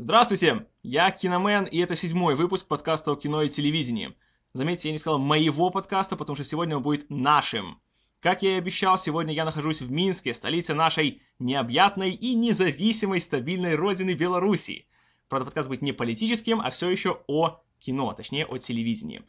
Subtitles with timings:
[0.00, 4.14] Здравствуйте, я Киномен, и это седьмой выпуск подкаста о кино и телевидении.
[4.52, 7.80] Заметьте, я не сказал моего подкаста, потому что сегодня он будет нашим.
[8.20, 13.74] Как я и обещал, сегодня я нахожусь в Минске, столице нашей необъятной и независимой стабильной
[13.74, 14.86] родины Беларуси.
[15.28, 19.24] Правда, подкаст будет не политическим, а все еще о кино, точнее о телевидении.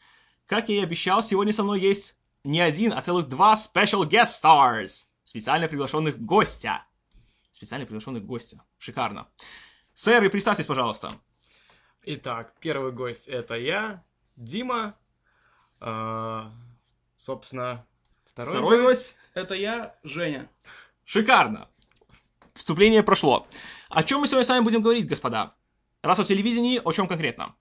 [0.45, 4.39] Как я и обещал, сегодня со мной есть не один, а целых два special guest
[4.43, 5.07] stars.
[5.23, 6.85] Специально приглашенных гостя.
[7.49, 8.61] Специально приглашенных гостя.
[8.77, 9.27] Шикарно.
[9.99, 11.11] Сэр, и представьтесь, пожалуйста.
[12.03, 14.01] Итак, первый гость это я,
[14.37, 14.97] Дима.
[15.81, 16.53] А,
[17.17, 17.85] собственно,
[18.25, 19.17] второй, Второй гость.
[19.33, 20.49] Это я, Женя.
[21.03, 21.67] Шикарно.
[22.53, 23.45] Вступление прошло.
[23.89, 25.53] О чем мы сегодня с вами будем говорить, господа?
[26.01, 27.57] Раз о телевидении, о чем конкретно?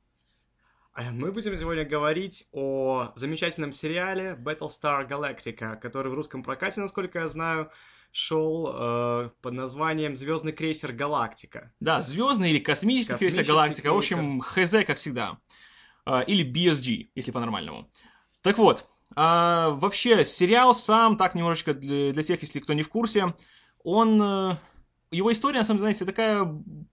[0.92, 7.18] А Мы будем сегодня говорить о замечательном сериале Battlestar Galactica, который в русском прокате, насколько
[7.18, 7.72] я знаю,
[8.12, 11.72] шел э, под названием Звездный крейсер Галактика.
[11.80, 13.92] Да, звездный или космический, крейсер Космический Галактика.
[13.92, 15.38] В общем, хз, как всегда.
[16.04, 17.88] А, Или BSG, если по-нормальному.
[18.42, 22.88] Так вот, а, вообще, сериал сам, так немножечко для, для тех, если кто не в
[22.88, 23.34] курсе,
[23.84, 24.20] он...
[24.22, 24.56] э,
[25.10, 26.44] Его история, на самом деле, знаете, такая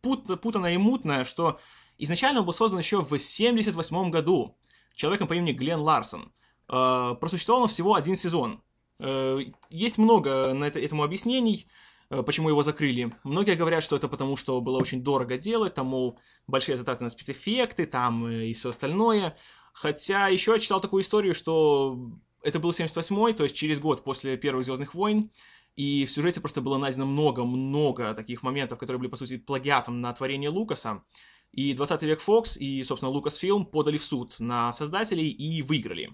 [0.01, 1.59] пут- путанная и мутная, что
[1.97, 4.57] изначально он был создан еще в 78 году
[4.95, 6.31] человеком по имени Глен Ларсон.
[6.69, 8.61] Э, Просуществовал он всего один сезон.
[8.99, 11.67] Э, Есть много на это, этому объяснений,
[12.09, 13.11] э, почему его закрыли.
[13.23, 17.09] Многие говорят, что это потому, что было очень дорого делать, там, мол, большие затраты на
[17.09, 19.35] спецэффекты, там, э, и все остальное.
[19.73, 21.99] Хотя еще я читал такую историю, что
[22.41, 25.31] это был 78-й, то есть через год после первых Звездных войн,
[25.75, 30.13] и в сюжете просто было найдено много-много таких моментов, которые были, по сути, плагиатом на
[30.13, 31.03] творение Лукаса.
[31.51, 36.11] И 20 век Fox и, собственно, Lucasfilm подали в суд на создателей и выиграли.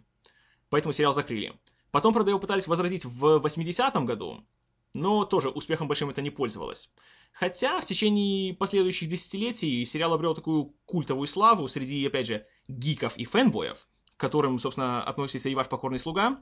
[0.69, 1.53] Поэтому сериал закрыли.
[1.91, 4.45] Потом, правда, его пытались возродить в 80-м году,
[4.93, 6.89] но тоже успехом большим это не пользовалось.
[7.33, 13.25] Хотя в течение последующих десятилетий сериал обрел такую культовую славу среди, опять же, гиков и
[13.25, 16.41] фэнбоев, к которым, собственно, относится и ваш покорный слуга.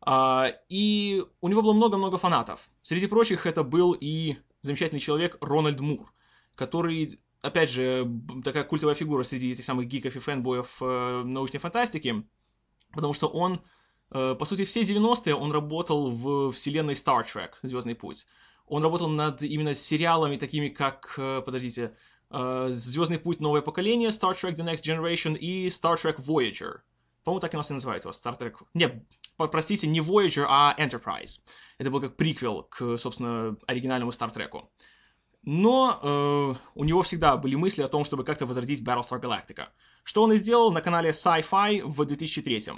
[0.00, 2.68] А, И у него было много-много фанатов.
[2.82, 6.12] Среди прочих это был и замечательный человек Рональд Мур,
[6.54, 8.08] который, опять же,
[8.44, 12.26] такая культовая фигура среди этих самых гиков и фэнбоев э, научной фантастики,
[12.92, 13.60] потому что он,
[14.10, 18.26] по сути, все 90-е он работал в вселенной Star Trek, Звездный путь.
[18.66, 21.96] Он работал над именно сериалами такими, как, э, подождите,
[22.30, 26.80] Звездный путь новое поколение, Star Trek The Next Generation и Star Trek Voyager.
[27.22, 28.54] По-моему, так и нас и называют его, Star Trek...
[28.74, 29.06] Не,
[29.36, 31.40] простите, не Voyager, а Enterprise.
[31.78, 34.64] Это был как приквел к, собственно, оригинальному Star Trek.
[35.42, 39.68] Но э, у него всегда были мысли о том, чтобы как-то возродить Battlestar Galactica.
[40.02, 42.72] Что он и сделал на канале Sci-Fi в 2003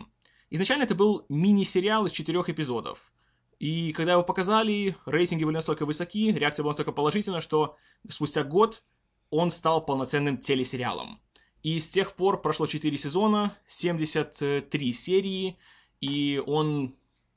[0.50, 3.12] Изначально это был мини-сериал из четырех эпизодов.
[3.58, 7.76] И когда его показали, рейтинги были настолько высоки, реакция была настолько положительна, что
[8.08, 8.82] спустя год
[9.30, 11.20] он стал полноценным телесериалом.
[11.62, 15.56] И с тех пор прошло 4 сезона, 73 серии,
[16.00, 16.94] и он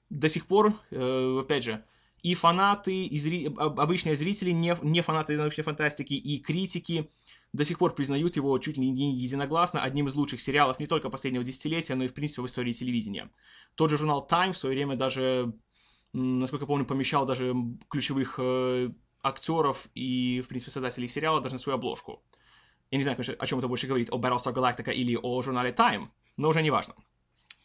[0.09, 1.83] до сих пор, э, опять же,
[2.21, 7.09] и фанаты, и зри- об- обычные зрители, не, не фанаты научной фантастики, и критики
[7.53, 11.09] до сих пор признают его чуть ли не единогласно одним из лучших сериалов не только
[11.09, 13.29] последнего десятилетия, но и, в принципе, в истории телевидения.
[13.75, 15.53] Тот же журнал Time в свое время даже,
[16.13, 17.55] насколько я помню, помещал даже
[17.89, 18.91] ключевых э,
[19.23, 22.21] актеров и, в принципе, создателей сериала даже на свою обложку.
[22.91, 25.71] Я не знаю, конечно, о чем это больше говорит, о Battlestar Galactica или о журнале
[25.71, 26.07] Time,
[26.38, 26.95] но уже не важно.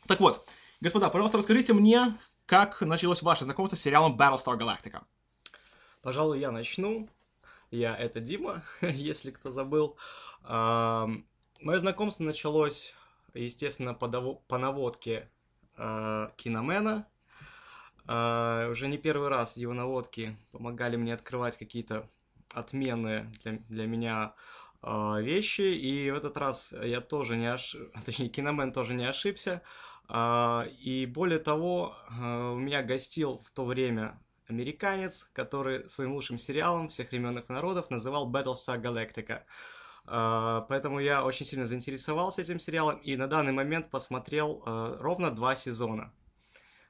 [0.07, 0.47] Так вот,
[0.81, 2.15] господа, пожалуйста, расскажите мне,
[2.47, 5.03] как началось ваше знакомство с сериалом Battlestar Galactica.
[6.03, 7.09] Пожалуй, я начну.
[7.71, 9.97] Я это Дима, если кто забыл.
[11.65, 12.95] Мое знакомство началось,
[13.33, 15.31] естественно, по, наводке
[15.77, 17.07] э, киномена.
[18.07, 22.09] А, Уже не первый раз его наводки помогали мне открывать какие-то
[22.53, 24.35] отменные для, для меня
[24.83, 25.63] а, вещи.
[25.63, 29.63] И в этот раз я тоже не ошибся, точнее, киномен тоже не ошибся.
[30.07, 36.39] А, И более того, а, у меня гостил в то время американец, который своим лучшим
[36.39, 39.43] сериалом всех времен и народов называл Battlestar Galactica.
[40.07, 45.31] А, Поэтому я очень сильно заинтересовался этим сериалом и на данный момент посмотрел а, ровно
[45.31, 46.13] два сезона.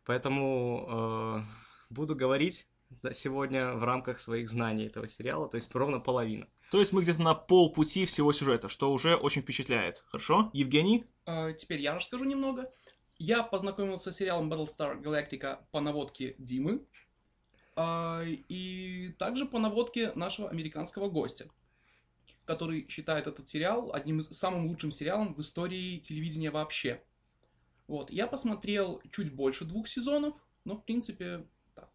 [0.05, 1.41] Поэтому э,
[1.89, 2.69] буду говорить
[3.13, 6.47] сегодня в рамках своих знаний этого сериала, то есть ровно половина.
[6.71, 10.05] То есть мы где-то на полпути всего сюжета, что уже очень впечатляет.
[10.09, 10.51] Хорошо?
[10.53, 11.05] Евгений?
[11.25, 12.71] А, теперь я расскажу немного.
[13.19, 16.85] Я познакомился с сериалом Battlestar Galactica по наводке Димы.
[17.77, 21.49] А, и также по наводке нашего американского гостя,
[22.45, 27.03] который считает этот сериал одним из самым лучшим сериалом в истории телевидения вообще.
[27.87, 30.35] Вот, я посмотрел чуть больше двух сезонов,
[30.65, 31.89] но в принципе, да.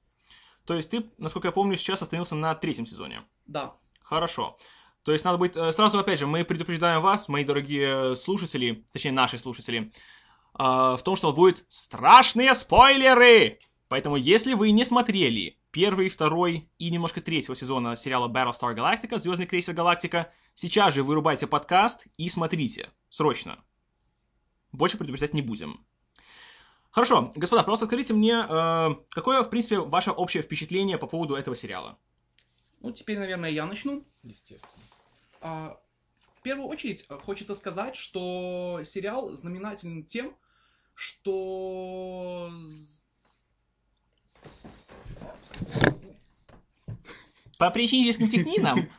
[0.66, 3.22] То есть ты, насколько я помню, сейчас остановился на третьем сезоне.
[3.48, 3.76] Да,
[4.10, 4.58] Хорошо.
[5.04, 5.56] То есть надо быть...
[5.56, 9.92] э, Сразу, опять же, мы предупреждаем вас, мои дорогие слушатели, точнее, наши слушатели,
[10.58, 13.60] э, в том, что будут страшные спойлеры!
[13.88, 19.46] Поэтому, если вы не смотрели первый, второй и немножко третьего сезона сериала Battlestar Galactica, Звездный
[19.46, 22.90] крейсер Галактика, сейчас же вырубайте подкаст и смотрите.
[23.10, 23.64] Срочно.
[24.72, 25.86] Больше предупреждать не будем.
[26.92, 31.56] Хорошо, господа, просто скажите мне, э, какое, в принципе, ваше общее впечатление по поводу этого
[31.56, 32.00] сериала?
[32.82, 34.04] Ну, теперь, наверное, я начну.
[34.24, 34.84] Естественно.
[35.42, 35.80] А,
[36.14, 40.36] В первую очередь э, хочется сказать, что сериал знаменателен тем,
[40.96, 42.50] что
[47.58, 48.90] По причинительским технинам?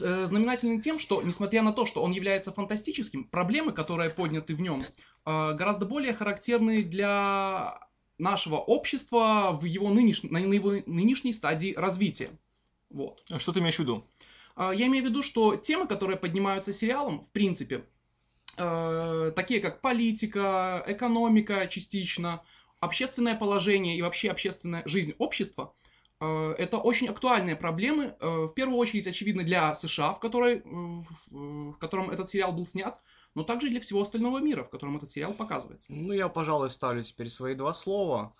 [0.00, 4.60] э, знаменателен тем, что, несмотря на то, что он является фантастическим, проблемы, которые подняты в
[4.60, 7.78] нем, э, гораздо более характерны для
[8.18, 10.22] нашего общества в его нынеш...
[10.22, 12.30] на его нынешней стадии развития.
[12.90, 13.22] Вот.
[13.36, 14.04] Что ты имеешь в виду?
[14.54, 17.84] А, Я имею в виду, что темы, которые поднимаются сериалом, в принципе,
[18.56, 22.42] э, такие как политика, экономика частично,
[22.86, 25.74] общественное положение и вообще общественная жизнь общества,
[26.20, 30.62] э, это очень актуальные проблемы, э, в первую очередь, очевидно, для США, в, которой, э,
[30.64, 32.98] в, котором этот сериал был снят,
[33.34, 35.92] но также и для всего остального мира, в котором этот сериал показывается.
[35.92, 38.34] Ну, я, пожалуй, ставлю теперь свои два слова.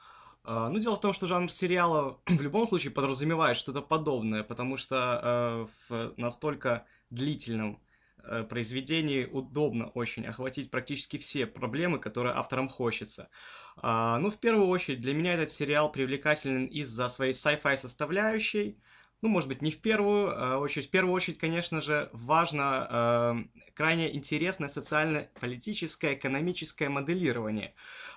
[0.45, 5.69] Ну, дело в том, что жанр сериала в любом случае подразумевает что-то подобное, потому что
[5.89, 7.81] в настолько длительном
[8.49, 13.29] произведении удобно очень охватить практически все проблемы, которые авторам хочется.
[13.77, 18.79] А, Ну, в первую очередь, для меня этот сериал привлекателен из-за своей sci-fi составляющей.
[19.23, 20.89] Ну, может быть, не в первую э, очередь.
[20.89, 27.75] В первую очередь, конечно же, важно э, крайне интересное социально-политическое, экономическое моделирование.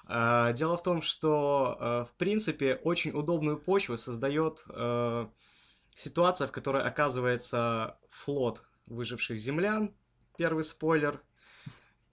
[0.07, 5.27] Э, Дело в том, что, э, в принципе, очень удобную почву создает э,
[5.95, 9.95] ситуация, в которой оказывается флот выживших землян.
[10.39, 11.19] Первый спойлер.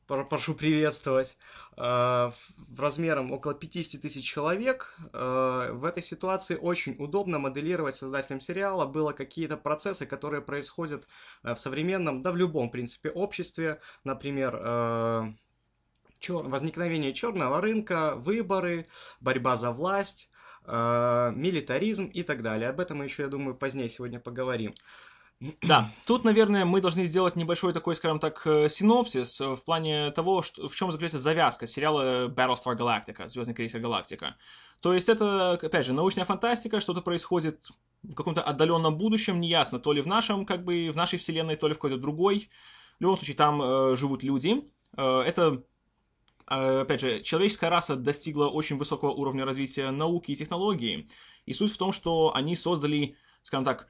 [0.09, 1.39] Про- Прошу приветствовать.
[1.77, 4.97] Э, в- В размером около 50 тысяч человек.
[5.13, 11.07] Э, В этой ситуации очень удобно моделировать создателям сериала было какие-то процессы, которые происходят
[11.45, 13.81] э, в современном, да в любом, в принципе, обществе.
[14.03, 15.33] Например, э,
[16.19, 18.89] чер- возникновение черного рынка, выборы,
[19.21, 20.31] борьба за власть,
[20.65, 22.71] э, милитаризм и так далее.
[22.71, 24.75] Об этом мы еще, я думаю, позднее сегодня поговорим.
[25.61, 30.11] Да, тут, наверное, мы должны сделать небольшой такой, скажем так, э, синопсис э, в плане
[30.13, 34.37] того, что, в чем заключается завязка сериала Battlestar Galactica, Звездный крейсер Галактика.
[34.81, 37.69] То есть это, опять же, научная фантастика, что-то происходит
[38.03, 41.69] в каком-то отдаленном будущем, неясно, то ли в нашем, как бы, в нашей вселенной, то
[41.69, 42.49] ли в какой-то другой.
[42.99, 44.65] В любом случае, там э, живут люди.
[44.97, 45.65] Э, это
[46.49, 51.11] э, опять же, человеческая раса достигла очень высокого уровня развития науки и технологий.
[51.45, 53.89] И суть в том, что они создали, скажем так,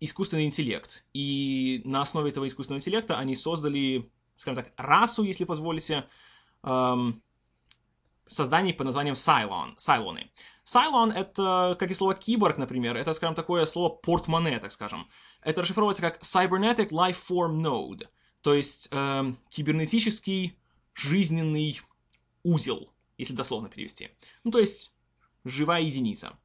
[0.00, 1.04] искусственный интеллект.
[1.12, 6.06] И на основе этого искусственного интеллекта они создали, скажем так, расу, если позволите,
[6.62, 7.22] эм,
[8.26, 10.30] созданий под названием Cylon, Cylоны.
[10.64, 15.08] Cylon— это, как и слово киборг, например, это, скажем, такое слово портмоне, так скажем.
[15.42, 18.08] Это расшифровывается как Cybernetic Life Form Node,
[18.42, 20.58] то есть эм, кибернетический
[20.94, 21.80] жизненный
[22.42, 24.10] узел, если дословно перевести.
[24.44, 24.92] Ну, то есть
[25.44, 26.36] живая единица.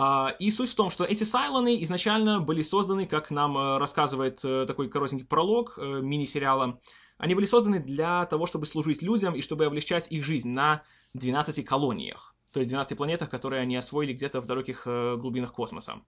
[0.00, 4.44] А, И суть в том, что эти сайлоны изначально были созданы, как нам э, рассказывает
[4.44, 6.78] э, такой коротенький пролог э, мини-сериала,
[7.16, 10.84] они были созданы для того, чтобы служить людям и чтобы облегчать их жизнь на
[11.14, 12.36] 12 колониях.
[12.52, 16.00] То есть 12 планетах, которые они освоили где-то в далеких глубинах космоса.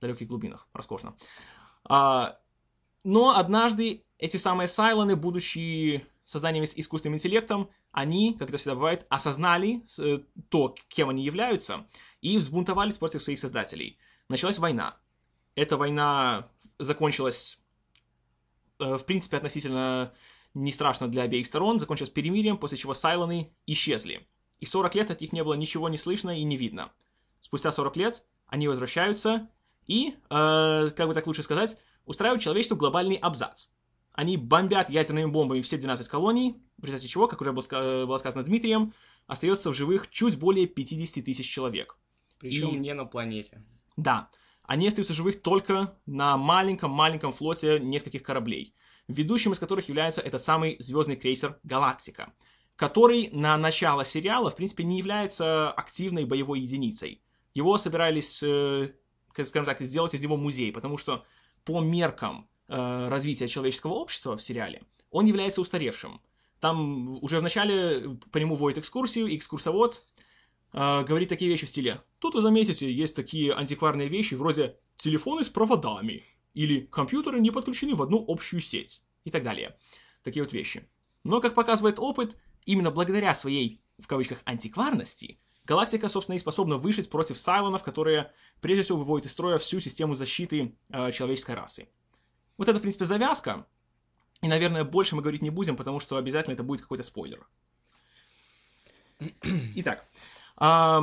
[0.00, 1.14] далеких глубинах, роскошно.
[1.84, 2.38] А,
[3.04, 9.06] Но однажды эти самые сайлоны, будучи созданиями с искусственным интеллектом, они, как это всегда бывает,
[9.10, 9.82] осознали
[10.48, 11.86] то, кем они являются,
[12.26, 14.00] и взбунтовались против своих создателей.
[14.28, 14.96] Началась война.
[15.54, 17.60] Эта война закончилась,
[18.80, 20.12] э, в принципе, относительно
[20.52, 24.26] не страшно для обеих сторон, закончилась перемирием, после чего Сайлоны исчезли.
[24.58, 26.90] И 40 лет от них не было ничего не слышно и не видно.
[27.38, 29.48] Спустя 40 лет они возвращаются
[29.86, 33.68] и, э, как бы так лучше сказать, устраивают человечеству глобальный абзац.
[34.14, 38.42] Они бомбят ядерными бомбами все 12 колоний, в результате чего, как уже ска- было сказано
[38.42, 38.94] Дмитрием,
[39.28, 41.96] остается в живых чуть более 50 тысяч человек.
[42.38, 43.62] Причем И- не на планете.
[43.96, 44.28] Да,
[44.62, 48.74] они остаются живых только на маленьком-маленьком флоте нескольких кораблей,
[49.08, 52.32] ведущим из которых является этот самый звездный крейсер «Галактика»,
[52.74, 57.22] который на начало сериала, в принципе, не является активной боевой единицей.
[57.54, 58.92] Его собирались, э,
[59.32, 61.24] скажем так, сделать из него музей, потому что
[61.64, 66.20] по меркам э, развития человеческого общества в сериале он является устаревшим.
[66.60, 70.02] Там уже в начале по нему вводят экскурсию, и экскурсовод
[70.76, 72.02] э, говорит такие вещи в стиле.
[72.20, 76.22] Тут вы заметите, есть такие антикварные вещи, вроде телефоны с проводами.
[76.54, 79.76] или компьютеры не подключены в одну общую сеть и так далее.
[80.22, 80.88] Такие вот вещи.
[81.24, 87.10] Но, как показывает опыт, именно благодаря своей, в кавычках, антикварности, Галактика, собственно, и способна выжить
[87.10, 91.88] против Сайлонов, которые, прежде всего, выводят из строя всю систему защиты э, человеческой расы.
[92.56, 93.66] Вот это, в принципе, завязка.
[94.42, 97.48] И, наверное, больше мы говорить не будем, потому что обязательно это будет какой-то спойлер.
[99.74, 100.06] Итак,
[100.60, 101.00] э,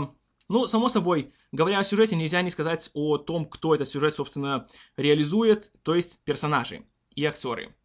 [0.50, 4.68] ну, само собой, говоря о сюжете, нельзя не сказать о том, кто этот сюжет, собственно,
[4.98, 7.76] реализует, то есть персонажи и актеры.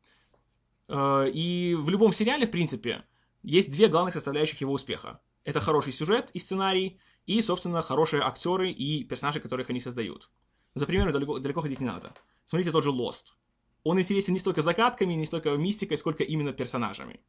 [0.89, 3.05] Э, и в любом сериале, в принципе,
[3.43, 5.21] есть две главных составляющих его успеха.
[5.45, 10.31] Это хороший сюжет и сценарий, и, собственно, хорошие актеры и персонажи, которых они создают.
[10.75, 12.13] За примеры далеко, далеко ходить не надо.
[12.45, 13.33] Смотрите тот же Lost.
[13.85, 17.21] Он интересен не столько загадками, не столько мистикой, сколько именно персонажами.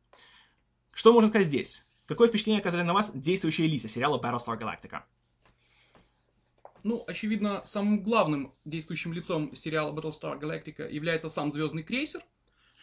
[0.91, 1.84] Что можно сказать здесь?
[2.10, 5.04] Какое впечатление оказали на вас действующие лица сериала Battlestar Galactica?
[6.82, 12.22] Ну, очевидно, самым главным действующим лицом сериала Battlestar Galactica является сам Звездный крейсер.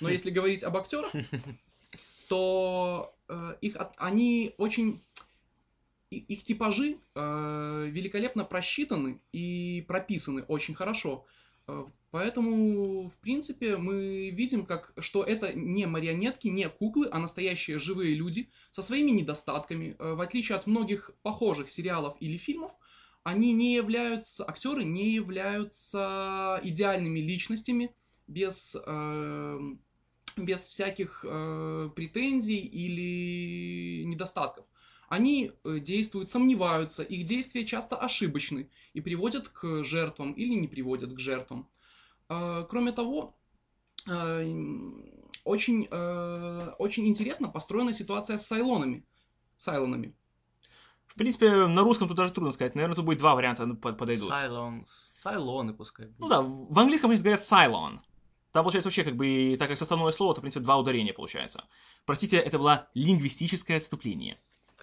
[0.01, 1.11] Но если говорить об актерах,
[2.29, 5.03] то э, их, они очень
[6.11, 11.27] их типажи э, великолепно просчитаны и прописаны очень хорошо.
[11.69, 17.79] Э, поэтому, в принципе, мы видим, как, что это не марионетки, не куклы, а настоящие
[17.79, 19.97] живые люди со своими недостатками.
[19.99, 22.73] Э, в отличие от многих похожих сериалов или фильмов,
[23.25, 27.93] они не являются, актеры не являются идеальными личностями
[28.29, 29.59] без, э,
[30.37, 34.67] без всяких э, претензий или недостатков
[35.09, 41.13] они э, действуют, сомневаются, их действия часто ошибочны и приводят к жертвам или не приводят
[41.13, 41.69] к жертвам.
[42.29, 43.37] А, кроме того,
[44.09, 44.43] а,
[45.45, 49.05] очень, э, очень интересно построена ситуация с сайлонами.
[49.57, 50.15] Сайлонами.
[51.07, 52.75] В принципе, на русском тут даже трудно сказать.
[52.75, 54.29] Наверное, тут будет два варианта подойдут.
[54.29, 54.87] Сайлон.
[55.23, 56.13] Сайлоны пускай.
[56.19, 58.01] Ну да, в английском, конечно, говорят сайлон.
[58.53, 61.65] Там получается вообще как бы, так как составное слово, то, в принципе, два ударения получается.
[62.05, 64.37] Простите, это было лингвистическое отступление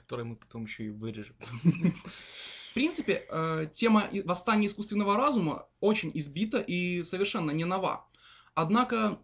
[0.04, 1.36] который мы потом еще и вырежем.
[2.74, 8.04] В принципе, э, тема восстания искусственного разума очень избита и совершенно не нова.
[8.56, 9.20] Однако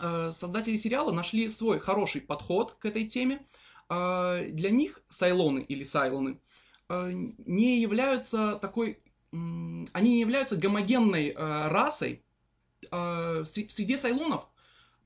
[0.00, 3.44] э, создатели сериала нашли свой хороший подход к этой теме.
[3.90, 6.38] Э, для них сайлоны или сайлоны
[6.88, 9.00] не являются такой...
[9.32, 12.22] Они не являются гомогенной расой.
[12.92, 14.48] В среде сайлонов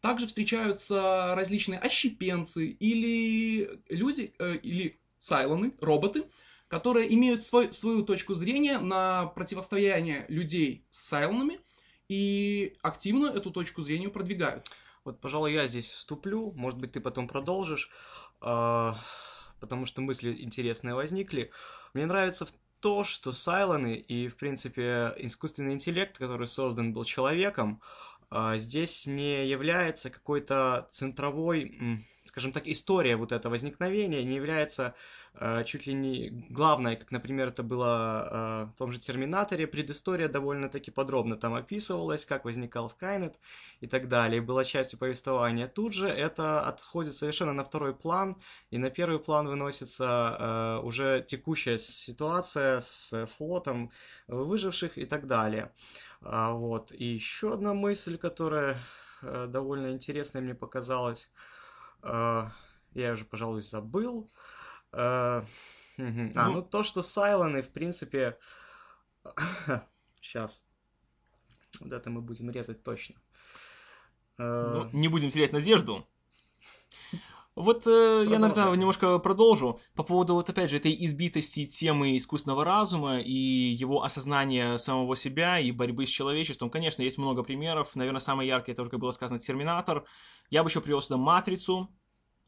[0.02, 6.24] также встречаются различные ощепенцы или люди, или сайлоны, роботы,
[6.66, 11.60] которые имеют свой, свою точку зрения на противостояние людей с сайлонами
[12.08, 14.68] и активно эту точку зрения продвигают.
[15.04, 17.90] Вот, пожалуй, я здесь вступлю, может быть, ты потом продолжишь,
[18.42, 18.92] э,
[19.60, 21.50] потому что мысли интересные возникли.
[21.94, 22.46] Мне нравится
[22.80, 27.80] то, что Сайлоны и, в принципе, искусственный интеллект, который создан был человеком,
[28.30, 32.00] э, здесь не является какой-то центровой
[32.30, 34.94] скажем так, история вот этого возникновения не является
[35.34, 40.28] э, чуть ли не главной, как, например, это было э, в том же Терминаторе, предыстория
[40.28, 43.40] довольно-таки подробно там описывалась, как возникал Скайнет
[43.80, 45.66] и так далее, была частью повествования.
[45.66, 48.36] Тут же это отходит совершенно на второй план,
[48.70, 53.90] и на первый план выносится э, уже текущая ситуация с флотом
[54.28, 55.72] выживших и так далее.
[56.22, 56.92] А, вот.
[56.92, 58.78] И еще одна мысль, которая
[59.22, 61.30] э, довольно интересная мне показалась,
[62.02, 64.30] я уже, пожалуй, забыл.
[64.92, 65.44] Uh-huh.
[66.34, 66.54] А, ну...
[66.54, 68.38] ну то, что Сайлоны, в принципе...
[70.20, 70.64] Сейчас.
[71.80, 73.16] Вот это мы будем резать точно.
[74.38, 74.90] Uh...
[74.92, 76.06] Ну, не будем терять надежду.
[77.56, 82.64] Вот э, я, наверное, немножко продолжу по поводу, вот опять же, этой избитости темы искусственного
[82.64, 86.70] разума и его осознания самого себя и борьбы с человечеством.
[86.70, 87.96] Конечно, есть много примеров.
[87.96, 90.04] Наверное, самый яркий, это уже, было сказано, Терминатор.
[90.48, 91.90] Я бы еще привел сюда Матрицу.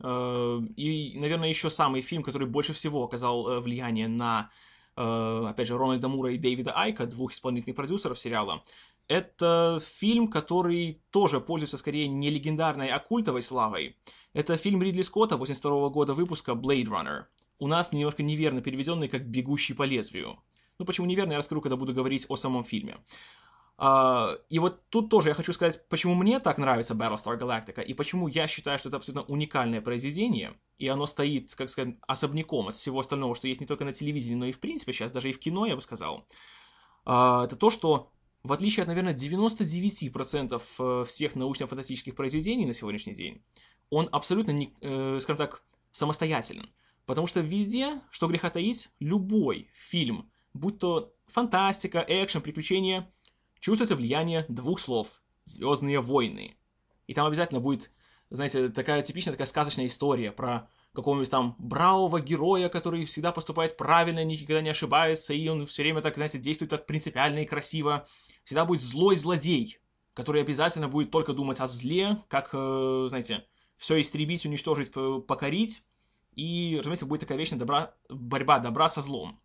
[0.02, 4.50] Э, и, наверное, еще самый фильм, который больше всего оказал э, влияние на,
[4.96, 8.62] э, опять же, Рональда Мура и Дэвида Айка, двух исполнительных продюсеров сериала.
[9.08, 13.96] Это фильм, который тоже пользуется скорее не легендарной, а культовой славой.
[14.32, 17.24] Это фильм Ридли Скотта 82 года выпуска Blade Runner.
[17.58, 20.38] У нас немножко неверно переведенный как «Бегущий по лезвию».
[20.78, 22.96] Ну, почему неверно, я расскажу, когда буду говорить о самом фильме.
[23.78, 27.94] Uh, и вот тут тоже я хочу сказать, почему мне так нравится Battlestar Galactica, и
[27.94, 32.74] почему я считаю, что это абсолютно уникальное произведение, и оно стоит, как сказать, особняком от
[32.74, 35.32] всего остального, что есть не только на телевидении, но и в принципе сейчас, даже и
[35.32, 36.26] в кино, я бы сказал.
[37.04, 43.12] Uh, это то, что в отличие от, наверное, 99% э, всех научно-фантастических произведений на сегодняшний
[43.12, 43.42] день,
[43.90, 46.68] он абсолютно, не, э, скажем так, самостоятелен.
[47.06, 53.12] Потому что везде, что греха таить, любой фильм, будь то фантастика, экшен, приключения,
[53.60, 56.56] чувствуется влияние двух слов Звездные войны.
[57.08, 57.90] И там обязательно будет,
[58.30, 64.22] знаете, такая типичная такая сказочная история про какого-нибудь там бравого героя, который всегда поступает правильно,
[64.24, 68.06] никогда не ошибается, и он все время так, знаете, действует так принципиально и красиво.
[68.44, 69.78] Всегда будет злой злодей,
[70.14, 73.46] который обязательно будет только думать о зле, как, э, знаете,
[73.76, 74.92] все истребить, уничтожить,
[75.26, 75.84] покорить.
[76.34, 79.40] И, разумеется, будет такая вечная добра, борьба добра со злом.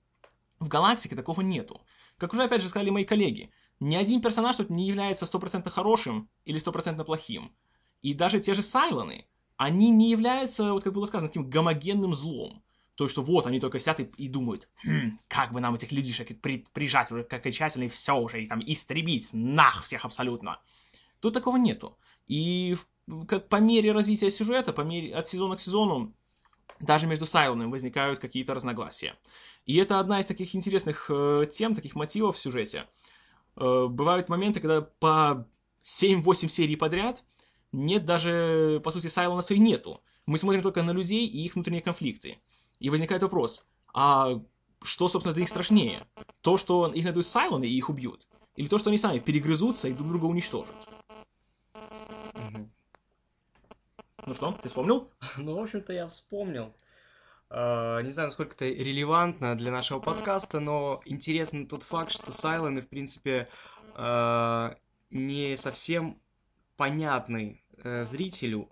[0.59, 1.81] В галактике такого нету.
[2.17, 6.29] Как уже опять же сказали мои коллеги, ни один персонаж тут не является стопроцентно хорошим
[6.45, 7.55] или стопроцентно плохим.
[8.01, 9.27] И даже те же Сайлоны,
[9.57, 12.63] они не являются, вот как было сказано, таким гомогенным злом.
[12.97, 16.41] То, что вот они только сидят и, и думают, хм, как бы нам этих людишек
[16.41, 20.59] при, прижать уже как окончательно и все уже, и там истребить нах всех абсолютно.
[21.21, 21.97] Тут такого нету.
[22.27, 22.75] И
[23.27, 26.13] как по мере развития сюжета, по мере от сезона к сезону,
[26.79, 29.15] даже между Сайлоном возникают какие-то разногласия.
[29.65, 32.85] И это одна из таких интересных э, тем, таких мотивов в сюжете.
[33.55, 35.47] Э, бывают моменты, когда по
[35.83, 37.23] 7-8 серий подряд
[37.71, 40.01] нет даже, по сути, Сайлона и нету.
[40.25, 42.37] Мы смотрим только на людей и их внутренние конфликты.
[42.79, 44.41] И возникает вопрос, а
[44.83, 46.05] что, собственно, для них страшнее?
[46.41, 48.27] То, что их найдут Сайлоны и их убьют?
[48.55, 50.75] Или то, что они сами перегрызутся и друг друга уничтожат?
[54.25, 55.09] Ну что, ты вспомнил?
[55.37, 56.75] Ну, в общем-то, я вспомнил.
[57.49, 62.81] Uh, не знаю, насколько это релевантно для нашего подкаста, но интересный тот факт, что Сайлоны,
[62.81, 63.47] в принципе,
[63.95, 64.75] uh,
[65.11, 66.19] не совсем
[66.75, 68.69] понятный uh, зрителю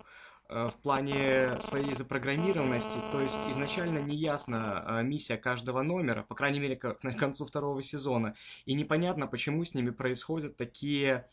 [0.48, 2.98] в плане своей запрограммированности.
[3.12, 7.82] То есть изначально не ясна миссия каждого номера, по крайней мере, к, на концу второго
[7.82, 8.34] сезона.
[8.64, 11.26] И непонятно, почему с ними происходят такие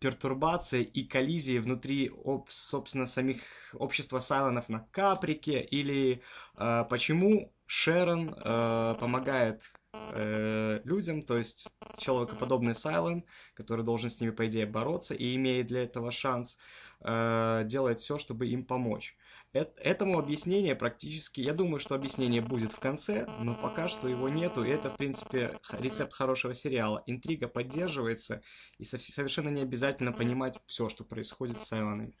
[0.00, 3.42] пертурбации и коллизии внутри, об, собственно, самих
[3.74, 6.22] общества Сайлонов на Каприке, или
[6.56, 9.62] э, почему Шерон э, помогает
[9.92, 13.24] э, людям, то есть человекоподобный Сайлон,
[13.54, 18.18] который должен с ними, по идее, бороться и имеет для этого шанс, э, делает все,
[18.18, 19.16] чтобы им помочь.
[19.52, 24.62] Этому объяснение практически, я думаю, что объяснение будет в конце, но пока что его нету,
[24.62, 27.02] и это, в принципе, рецепт хорошего сериала.
[27.06, 28.42] Интрига поддерживается,
[28.78, 32.16] и совершенно не обязательно понимать все, что происходит с Сайлонами.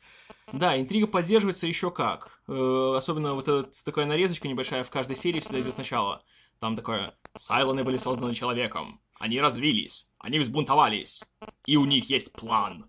[0.52, 2.42] Да, интрига поддерживается еще как.
[2.48, 6.24] Э, особенно вот эта такая нарезочка небольшая в каждой серии всегда идет сначала.
[6.58, 11.22] Там такое «Сайлоны были созданы человеком, они развились, они взбунтовались,
[11.64, 12.86] и у них есть план».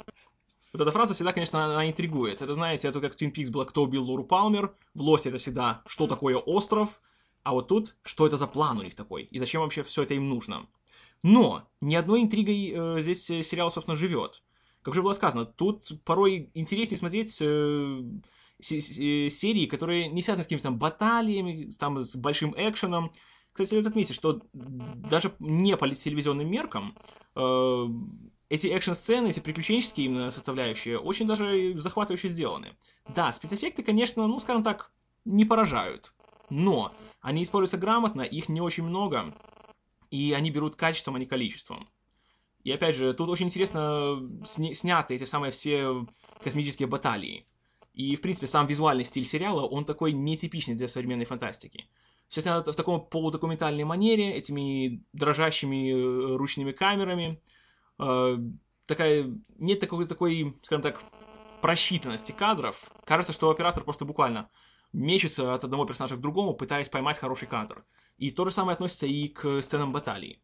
[0.74, 2.42] Вот эта фраза всегда, конечно, она интригует.
[2.42, 5.38] Это, знаете, это как в Twin Peaks было «Кто убил Лору Палмер?», в Лосе это
[5.38, 7.02] всегда «Что такое остров?»,
[7.44, 10.14] а вот тут «Что это за план у них такой?» и зачем вообще все это
[10.14, 10.68] им нужно?
[11.24, 14.42] Но ни одной интригой э, здесь сериал, собственно, живет.
[14.82, 18.02] Как уже было сказано, тут порой интереснее смотреть э,
[18.62, 23.12] серии, которые не связаны с какими-то там баталиями, там, с большим экшеном.
[23.52, 26.98] Кстати, следует отметить, что даже не по телевизионным меркам
[27.36, 27.86] э,
[28.52, 32.76] эти экшн-сцены, эти приключенческие именно составляющие, очень даже захватывающе сделаны.
[33.08, 34.92] Да, спецэффекты, конечно, ну, скажем так,
[35.24, 36.14] не поражают.
[36.50, 39.34] Но они используются грамотно, их не очень много,
[40.10, 41.88] и они берут качеством, а не количеством.
[42.66, 46.06] И опять же, тут очень интересно сня- сняты эти самые все
[46.44, 47.46] космические баталии.
[47.94, 51.86] И, в принципе, сам визуальный стиль сериала, он такой нетипичный для современной фантастики.
[52.28, 57.42] Все снято в таком полудокументальной манере, этими дрожащими э, ручными камерами,
[58.02, 58.38] э,
[58.86, 61.02] такая, нет такой, такой, скажем так,
[61.62, 62.92] просчитанности кадров.
[63.06, 64.50] Кажется, что оператор просто буквально
[64.94, 67.86] мечется от одного персонажа к другому, пытаясь поймать хороший кадр.
[68.18, 70.42] И то же самое относится и к сценам баталии.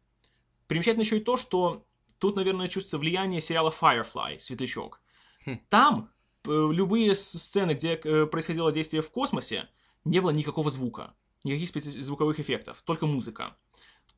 [0.66, 1.86] Примечательно еще и то, что
[2.18, 5.00] тут, наверное, чувствуется влияние сериала Firefly, Светлячок.
[5.46, 5.60] Хм.
[5.68, 6.10] Там
[6.46, 9.68] э, любые сцены, где э, происходило действие в космосе,
[10.04, 13.56] не было никакого звука, никаких звуковых эффектов, только музыка.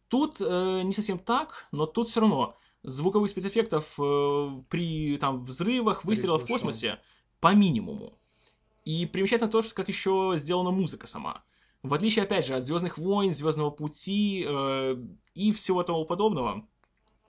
[0.09, 6.05] Тут э, не совсем так, но тут все равно звуковых спецэффектов э, при там взрывах,
[6.05, 6.99] выстрелах в космосе
[7.41, 8.19] по минимуму.
[8.85, 11.45] И примечательно то, что как еще сделана музыка сама.
[11.83, 14.97] В отличие, опять же, от Звездных войн, Звездного пути э,
[15.35, 16.67] и всего того подобного,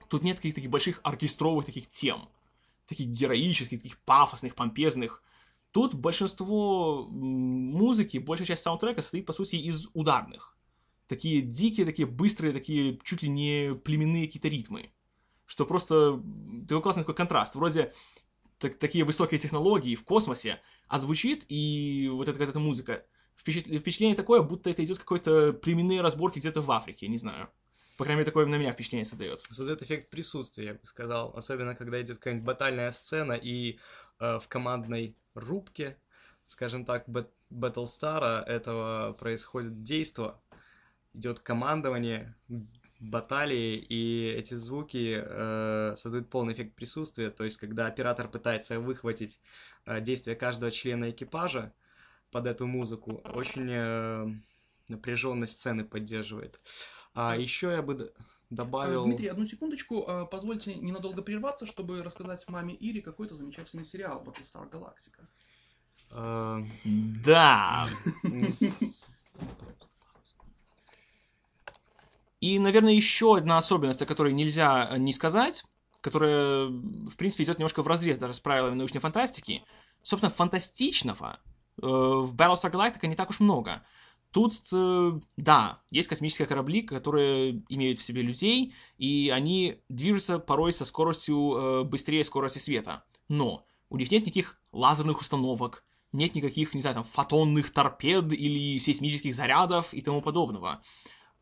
[0.08, 2.28] тут нет каких-то таких больших оркестровых таких тем,
[2.86, 5.22] таких героических, таких пафосных, помпезных.
[5.70, 10.56] Тут большинство музыки, большая часть саундтрека состоит, по сути, из ударных.
[11.06, 14.92] Такие дикие, такие быстрые, такие чуть ли не племенные какие-то ритмы
[15.46, 16.22] что просто
[16.68, 17.54] такой классный такой контраст.
[17.54, 17.92] Вроде
[18.58, 23.04] так, такие высокие технологии в космосе, а звучит и вот эта какая-то музыка.
[23.34, 27.50] Впечатление такое, будто это идет какой-то племенные разборки где-то в Африке, не знаю.
[27.98, 29.40] По крайней мере, такое на меня впечатление создает.
[29.40, 31.36] Создает эффект присутствия, я бы сказал.
[31.36, 33.78] Особенно, когда идет какая-нибудь батальная сцена, и
[34.18, 35.98] э, в командной рубке,
[36.46, 37.08] скажем так,
[37.50, 40.40] Battlestar этого происходит действо,
[41.14, 42.34] идет командование,
[43.02, 47.30] баталии, и эти звуки э, создают полный эффект присутствия.
[47.30, 49.40] То есть, когда оператор пытается выхватить
[49.84, 51.72] э, действия каждого члена экипажа
[52.30, 54.28] под эту музыку, очень э,
[54.88, 56.60] напряженность сцены поддерживает.
[57.14, 58.12] А еще я бы
[58.50, 59.02] добавил...
[59.02, 64.22] Э, Дмитрий, одну секундочку, э, позвольте ненадолго прерваться, чтобы рассказать маме Ире какой-то замечательный сериал
[64.24, 65.26] Battlestar Galactica.
[66.12, 66.60] э,
[67.24, 67.86] Да.
[72.42, 75.64] И, наверное, еще одна особенность, о которой нельзя э, не сказать,
[76.00, 79.62] которая, в принципе, идет немножко в разрез даже с правилами научной фантастики.
[80.02, 81.38] Собственно, фантастичного
[81.80, 83.84] э, в Battlestar Galactica не так уж много.
[84.32, 90.72] Тут, э, да, есть космические корабли, которые имеют в себе людей, и они движутся порой
[90.72, 93.04] со скоростью быстрее скорости света.
[93.28, 98.78] Но у них нет никаких лазерных установок, нет никаких, не знаю, там, фотонных торпед или
[98.78, 100.82] сейсмических зарядов и тому подобного.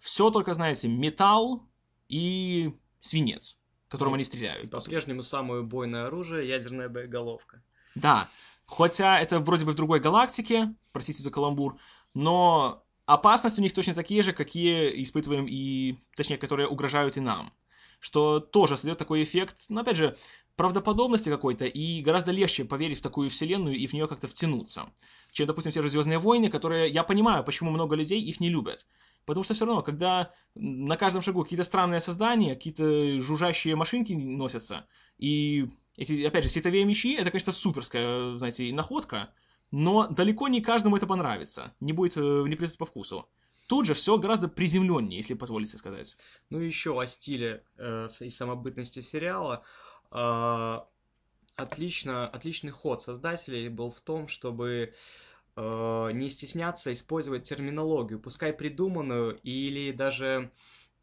[0.01, 1.69] Все только, знаете, металл
[2.09, 3.57] и свинец,
[3.89, 4.15] которым Да.
[4.17, 4.71] они И стреляют.
[4.71, 7.63] по-прежнему самое убойное оружие— ядерная боеголовка.
[7.95, 8.29] Да,
[8.67, 11.77] хотя это вроде бы в другой галактике, простите за каламбур,
[12.15, 17.53] но опасности у них точно такие же, какие испытываем и, точнее, которые угрожают и нам.
[17.99, 20.17] Что тоже создает такой эффект, но опять же,
[20.57, 24.91] правдоподобности какой-то, и гораздо легче поверить в такую вселенную и в нее как-то втянуться.
[25.33, 28.87] Чем, допустим, те же Звездные войны, которые, я понимаю, почему много людей их не любят.
[29.25, 34.87] Потому что все равно, когда на каждом шагу какие-то странные создания, какие-то жужжащие машинки носятся,
[35.19, 39.31] и эти, опять же, световые мечи, это, конечно, суперская, знаете, находка,
[39.71, 43.29] но далеко не каждому это понравится, не будет, э, не придется по вкусу.
[43.69, 46.17] Тут же все гораздо приземленнее, если позволите сказать.
[46.49, 49.63] Ну и еще о стиле э, и самобытности сериала.
[50.11, 50.89] А,
[51.55, 54.95] отлично, отличный ход создателей был в том, чтобы
[55.61, 60.51] э, не стесняться использовать терминологию, пускай придуманную или даже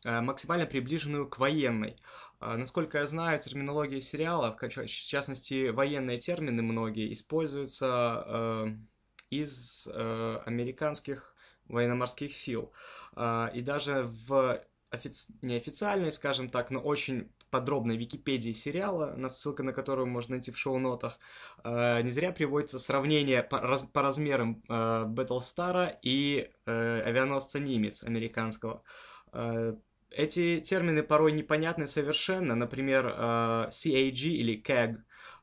[0.06, 1.96] э, максимально приближенную к военной.
[2.40, 8.68] А, Насколько я знаю, терминология сериала, в частности, военные термины многие, используются э,
[9.30, 12.74] из э, американских военно-морских сил.
[13.16, 19.64] А, И даже в офици- неофициальной, скажем так, но очень подробной Википедии сериала, на ссылка
[19.64, 21.20] на которую можно найти в шоу-нотах,
[21.64, 28.04] э, не зря приводится сравнение по, раз- по размерам э, Battlestar и э, авианосца Нимец
[28.04, 28.84] американского.
[29.34, 29.76] Э,
[30.10, 34.98] Эти термины порой непонятны совершенно, например, э, CAG или CAG.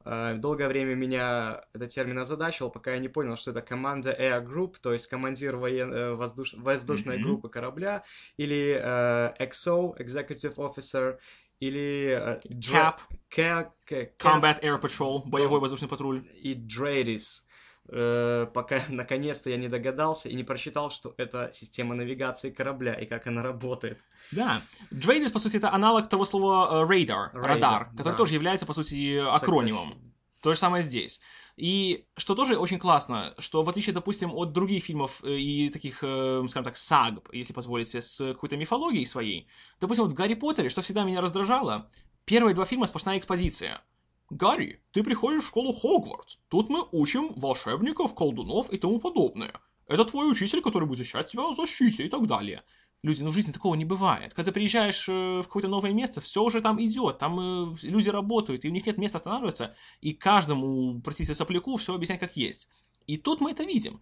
[0.06, 4.42] Э, Долгое время меня этот термин озадачивал, пока я не понял, что это команда Air
[4.46, 5.92] Group, то есть командир воен...
[5.92, 7.24] э, воздуш- воздушной Мгм.
[7.24, 8.04] группы корабля,
[8.38, 11.18] или э, XO, Executive Officer,
[11.60, 12.98] или CAP,
[13.34, 16.26] Ca- Cap Combat Air Patrol, боевой воздушный патруль.
[16.34, 17.44] и Dreadis.
[17.88, 23.04] Э, пока наконец-то я не догадался и не прочитал, что это система навигации корабля и
[23.04, 23.98] как она работает.
[24.32, 24.62] Да.
[24.90, 28.18] Dreadis, по сути, это аналог того слова э, radar, Radar, радар, который да.
[28.18, 30.13] тоже является, по сути, акронимом.
[30.44, 31.22] То же самое здесь.
[31.56, 36.00] И что тоже очень классно, что в отличие, допустим, от других фильмов э, и таких,
[36.02, 39.48] э, скажем так, саг, если позволите, с какой-то мифологией своей,
[39.80, 41.90] допустим, вот в Гарри Поттере, что всегда меня раздражало,
[42.26, 43.80] первые два фильма сплошная экспозиция.
[44.28, 46.36] Гарри, ты приходишь в школу Хогвартс.
[46.50, 49.58] Тут мы учим волшебников, колдунов и тому подобное.
[49.86, 52.60] Это твой учитель, который будет защищать тебя от защите и так далее.
[53.04, 54.32] Люди, ну в жизни такого не бывает.
[54.32, 58.08] Когда ты приезжаешь э, в какое-то новое место, все уже там идет, там э, люди
[58.08, 62.66] работают, и у них нет места останавливаться, и каждому, простите, сопляку все объяснять как есть.
[63.06, 64.00] И тут мы это видим.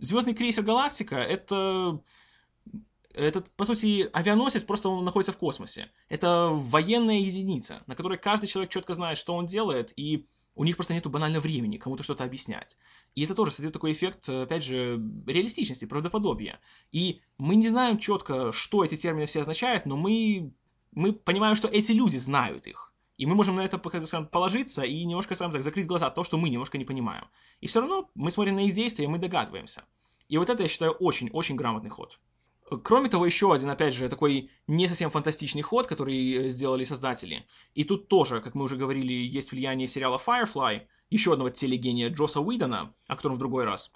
[0.00, 2.02] Звездный крейсер Галактика это
[3.14, 5.90] этот, по сути, авианосец просто он находится в космосе.
[6.10, 10.26] Это военная единица, на которой каждый человек четко знает, что он делает, и
[10.58, 12.76] у них просто нету банально времени кому-то что-то объяснять.
[13.14, 16.58] И это тоже создает такой эффект, опять же, реалистичности, правдоподобия.
[16.90, 20.52] И мы не знаем четко, что эти термины все означают, но мы,
[20.90, 22.92] мы понимаем, что эти люди знают их.
[23.18, 26.36] И мы можем на это скажем, положиться и немножко, скажем так, закрыть глаза, то, что
[26.38, 27.26] мы немножко не понимаем.
[27.60, 29.84] И все равно мы смотрим на их действия, и мы догадываемся.
[30.28, 32.18] И вот это, я считаю, очень-очень грамотный ход.
[32.84, 37.46] Кроме того, еще один, опять же, такой не совсем фантастичный ход, который э, сделали создатели.
[37.74, 42.40] И тут тоже, как мы уже говорили, есть влияние сериала Firefly, еще одного телегения Джоса
[42.40, 43.90] Уидона, о котором в другой раз.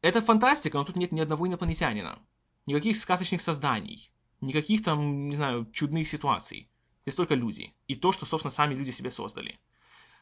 [0.00, 2.18] Это фантастика, но тут нет ни одного инопланетянина.
[2.66, 4.10] Никаких сказочных созданий.
[4.40, 6.68] Никаких там, не знаю, чудных ситуаций.
[7.04, 7.72] Здесь только люди.
[7.86, 9.60] И то, что, собственно, сами люди себе создали.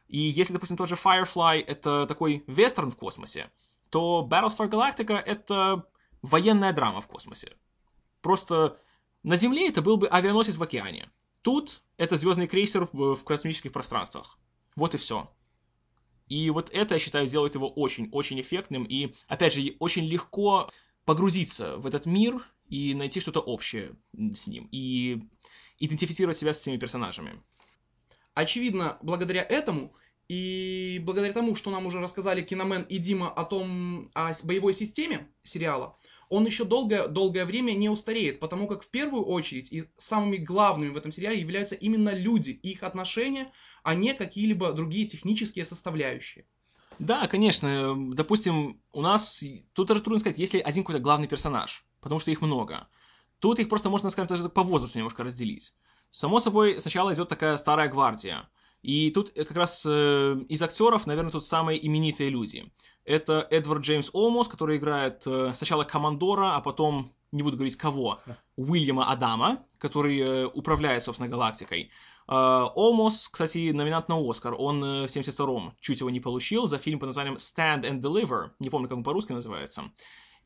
[0.09, 3.51] И если, допустим, тот же Firefly— это такой вестерн в космосе,
[3.91, 5.87] то Battlestar Galactica— это
[6.21, 7.57] военная драма в космосе.
[8.21, 8.79] Просто
[9.23, 11.11] на Земле это был бы авианосец в океане.
[11.43, 14.39] Тут это звездный крейсер в, в космических пространствах.
[14.77, 15.31] Вот и все.
[16.29, 18.85] И вот это, я считаю, делает его очень-очень эффектным.
[18.85, 20.71] И, опять же, очень легко
[21.05, 25.23] погрузиться в этот мир и найти что-то общее с ним, и
[25.79, 27.43] идентифицировать себя с этими персонажами.
[28.35, 29.93] Очевидно, благодаря этому
[30.29, 35.29] и благодаря тому, что нам уже рассказали Киномен и Дима о том, о боевой системе
[35.43, 35.99] сериала,
[36.31, 40.91] он еще долгое, долгое время не устареет, потому как в первую очередь и самыми главными
[40.91, 46.47] в этом сериале являются именно люди их отношения, а не какие-либо другие технические составляющие.
[47.01, 47.97] Да, конечно.
[48.15, 49.43] Допустим, у нас...
[49.73, 52.89] Тут трудно сказать, есть ли один какой-то главный персонаж, потому что их много.
[53.41, 55.75] Тут их просто можно, скажем, даже по возрасту немножко разделить.
[56.11, 58.49] Само собой, сначала идет такая старая гвардия–
[58.83, 62.73] и тут как раз э, из актеров, наверное, тут самые именитые люди.
[63.05, 68.21] Это Эдвард Джеймс Олмос, который играет э, сначала Командора, а потом, не буду говорить кого,
[68.57, 71.91] Уильяма Адама, который э, управляет, собственно, галактикой.
[72.29, 72.67] Э,
[73.33, 74.55] кстати, номинант на Оскар.
[74.57, 78.51] Он э, в 72-м чуть его не получил за фильм под названием Stand and Deliver.
[78.61, 79.91] Не помню, как он по-русски называется.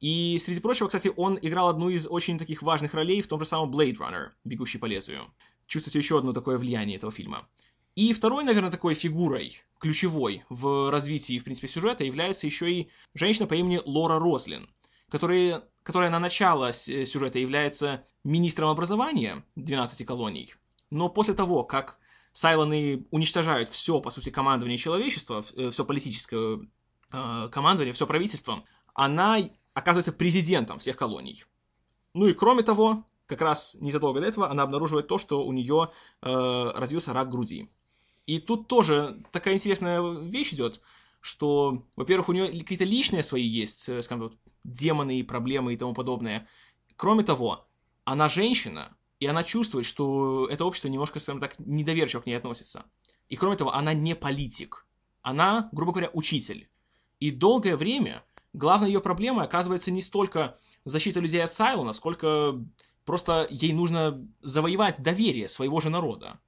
[0.01, 3.47] И, среди прочего, кстати, он играл одну из очень таких важных ролей в том же
[3.47, 5.33] самом Blade Runner, «Бегущий по лезвию».
[5.67, 7.47] Чувствуете еще одно такое влияние этого фильма.
[7.95, 13.47] И второй, наверное, такой фигурой, ключевой в развитии, в принципе, сюжета является еще и женщина
[13.47, 14.69] по имени Лора Рослин,
[15.09, 20.55] которая, которая на начало сюжета является министром образования 12 колоний.
[20.91, 21.99] Но после того, как
[22.33, 26.59] Сайлоны уничтожают все, по сути, командование человечества, все э, политическое
[27.13, 29.39] э, командование, все правительство, она
[29.73, 31.45] оказывается президентом всех колоний.
[32.13, 35.91] Ну и кроме того, как раз незадолго до этого она обнаруживает то, что у нее
[36.23, 37.71] э, развился рак груди.
[38.27, 40.81] И тут тоже такая интересная вещь идет,
[41.21, 45.77] что, во-первых, у нее какие-то личные свои есть, э, скажем, вот, демоны и проблемы и
[45.77, 46.49] тому подобное.
[46.97, 47.67] Кроме того,
[48.05, 52.85] она женщина, и она чувствует, что это общество немножко, скажем так, недоверчиво к ней относится.
[53.29, 54.87] И кроме того, она не политик.
[55.23, 56.69] Она, грубо говоря, учитель.
[57.21, 62.63] И долгое время главной ее проблемой оказывается не столько защита людей от Сайлона, сколько
[63.05, 66.39] просто ей нужно завоевать доверие своего же народа.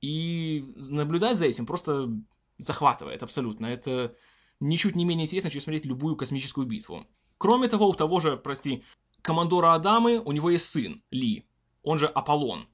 [0.00, 2.10] И наблюдать за этим просто
[2.58, 3.66] захватывает абсолютно.
[3.66, 4.14] Это
[4.60, 7.06] ничуть не менее интересно, чем смотреть любую космическую битву.
[7.38, 8.84] Кроме того, у того же, прости,
[9.22, 11.46] командора Адамы, у него есть сын, Ли,
[11.82, 12.68] он же Аполлон.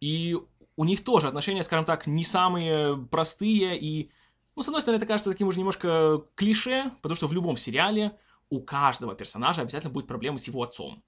[0.00, 0.36] И
[0.76, 4.10] у них тоже отношения, скажем так, не самые простые и,
[4.56, 8.16] ну, с одной стороны, это кажется таким уже немножко клише, потому что в любом сериале
[8.48, 11.02] у каждого персонажа обязательно будет проблемы с его отцом.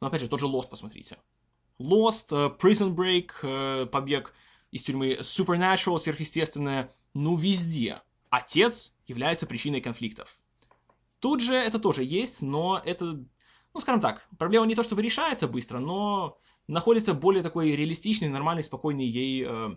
[0.00, 1.16] Но опять же, тот же Lost посмотрите.
[1.78, 4.34] Lost, uh, Prison Break, uh, побег
[4.74, 8.02] из тюрьмы supernatural, сверхъестественное, ну везде.
[8.28, 10.36] Отец является причиной конфликтов.
[11.20, 13.04] Тут же это тоже есть, но это,
[13.72, 18.64] ну скажем так, проблема не то чтобы решается быстро, но находится более такой реалистичный, нормальный,
[18.64, 19.76] спокойный ей, э,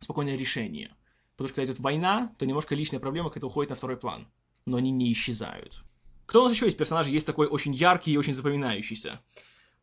[0.00, 0.96] спокойное решение.
[1.36, 4.26] Потому что когда идет война, то немножко личная проблема как-то уходит на второй план.
[4.66, 5.84] Но они не исчезают.
[6.26, 9.20] Кто у нас еще есть персонажи, есть такой очень яркий и очень запоминающийся?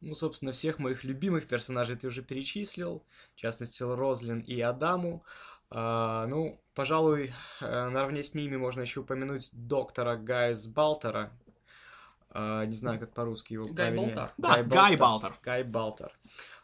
[0.05, 3.03] Ну, собственно, всех моих любимых персонажей ты уже перечислил,
[3.35, 5.25] в частности, Розлин и Адаму.
[5.71, 11.31] А, ну, пожалуй, э, наравне с ними можно еще упомянуть доктора Гайс Балтера.
[12.29, 14.31] А, не знаю, как по-русски его Гай Балтер.
[14.37, 15.33] Да, Гай Балтер.
[15.41, 16.11] Гай Балтер.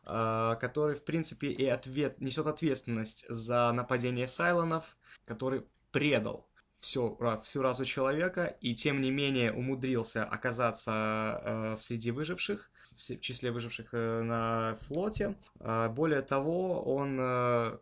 [0.03, 7.63] А, который, в принципе, и ответ, несет ответственность за нападение Сайлонов, который предал всю, всю
[7.63, 12.70] расу человека и, тем не менее, умудрился оказаться э, среди выживших
[13.09, 15.35] в числе выживших э, на флоте.
[15.59, 17.77] А, более того, он э,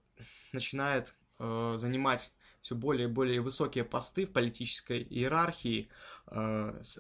[0.54, 5.88] начинает э, занимать все более и более высокие посты в политической иерархии,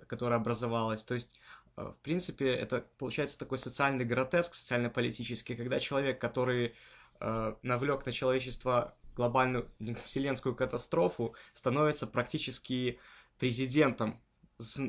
[0.07, 1.03] которая образовалась.
[1.03, 1.37] То есть,
[1.75, 6.75] в принципе, это получается такой социальный гротеск, социально-политический, когда человек, который
[7.19, 9.69] навлек на человечество глобальную
[10.05, 12.97] вселенскую катастрофу, становится практически
[13.37, 14.21] президентом,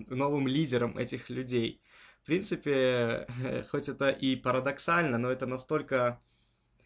[0.09, 1.83] новым лидером этих людей.
[2.31, 3.27] Принципе,
[3.73, 6.21] хоть это и парадоксально, но это настолько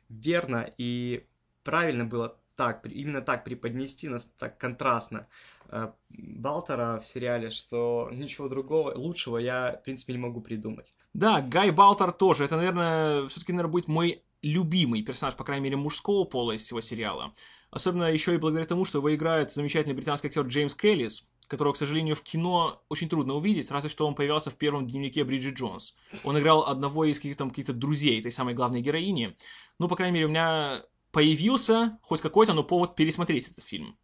[0.08, 1.26] верно и
[1.62, 5.28] правильно было так, именно так преподнести, нас так контрастно
[5.68, 10.94] э, Балтера в сериале, что ничего другого, лучшего я, в принципе, не могу придумать.
[11.12, 12.44] Да, Гай Балтер тоже.
[12.44, 16.80] Это, наверное, все-таки, наверное, будет мой любимый персонаж, по крайней мере, мужского пола из всего
[16.80, 17.32] сериала.
[17.70, 21.76] Особенно еще и благодаря тому, что его играет замечательный британский актер Джеймс Келлис, которого, к
[21.76, 25.94] сожалению, в кино очень трудно увидеть, разве что он появился в первом дневнике Бриджит Джонс.
[26.24, 29.36] Он играл одного из каких-то каких друзей этой самой главной героини.
[29.78, 33.96] Ну, по крайней мере, у меня появился хоть какой-то, но повод пересмотреть этот фильм.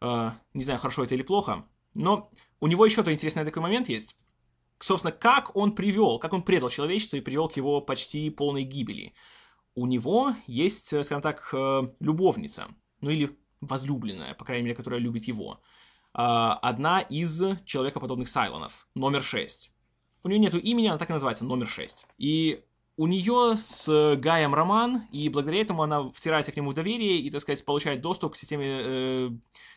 [0.00, 3.88] Э, не знаю, хорошо это или плохо, но у него еще то интересный такой момент
[3.88, 4.16] есть.
[4.78, 9.14] Собственно, как он привел, как он предал человечество и привел к его почти полной гибели.
[9.74, 12.68] У него есть, скажем так, э, любовница,
[13.00, 15.60] ну или возлюбленная, по крайней мере, которая любит его.
[16.14, 19.72] А, одна из человекоподобных Сайлонов, номер 6.
[20.24, 22.06] у нее нету имени, она так и называется, номер 6.
[22.18, 22.64] И
[22.96, 27.30] у нее с Гаем роман, и благодаря этому она втирается к нему в доверие и,
[27.30, 29.30] так сказать, получает доступ к системе э,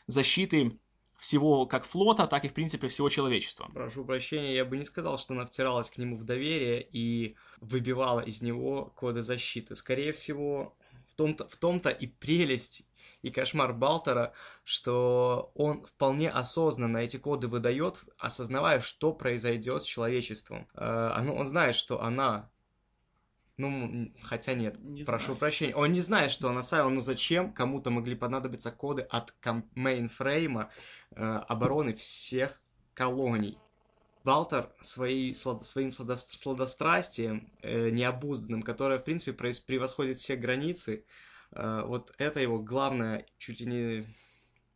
[0.08, 0.80] защиты
[1.22, 3.70] всего как флота, так и, в принципе, всего человечества.
[3.72, 8.22] Прошу прощения, я бы не сказал, что она втиралась к нему в доверие и выбивала
[8.22, 9.76] из него коды защиты.
[9.76, 12.88] Скорее всего, в том-то, в том-то и прелесть
[13.22, 20.68] и кошмар Балтера, что он вполне осознанно эти коды выдает, осознавая, что произойдет с человечеством.
[20.74, 22.50] Э, он знает, что она
[23.58, 25.40] ну, хотя нет, не прошу знаю.
[25.40, 25.76] прощения.
[25.76, 29.36] Он не знает, что она Сайлон, но зачем кому-то могли понадобиться коды от
[29.76, 30.72] мейнфрейма
[31.12, 32.60] э, обороны всех
[32.96, 33.60] колоний.
[34.24, 41.06] Балтар своей, своим сладострастием э, необузданным, которое, в принципе, превосходит все границы,
[41.54, 44.06] вот это его главное, чуть ли не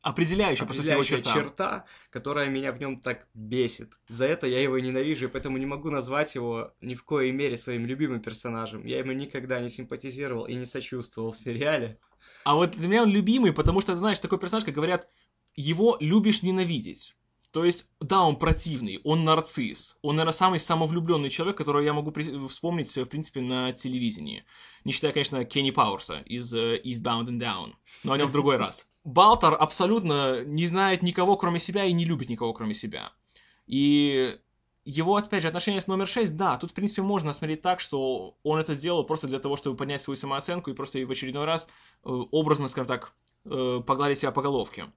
[0.05, 1.33] определяющая, определяющая черта.
[1.33, 3.93] черта, которая меня в нем так бесит.
[4.07, 7.57] За это я его ненавижу, и поэтому не могу назвать его ни в коей мере
[7.57, 8.85] своим любимым персонажем.
[8.85, 11.97] Я ему никогда не симпатизировал и не сочувствовал в сериале.
[12.43, 15.09] А вот для меня он любимый, потому что, знаешь, такой персонаж, как говорят,
[15.55, 17.15] его любишь ненавидеть.
[17.55, 22.11] То есть, да, он противный, он нарцисс, он, наверное, самый самовлюбленный человек, которого я могу
[22.11, 24.43] при- вспомнить, в принципе, на телевидении.
[24.83, 28.57] Не считая, конечно, Кенни Пауэрса из uh, Eastbound and Down, но о нем в другой
[28.57, 28.89] раз.
[29.05, 33.13] Балтер абсолютно не знает никого, кроме себя, и не любит никого, кроме себя.
[33.67, 34.37] И
[34.83, 38.37] его, опять же, отношение с номер 6, да, тут, в принципе, можно смотреть так, что
[38.43, 41.69] он это сделал просто для того, чтобы поднять свою самооценку и просто в очередной раз
[42.03, 43.13] э, образно, скажем так,
[43.45, 44.87] э, погладить себя по головке.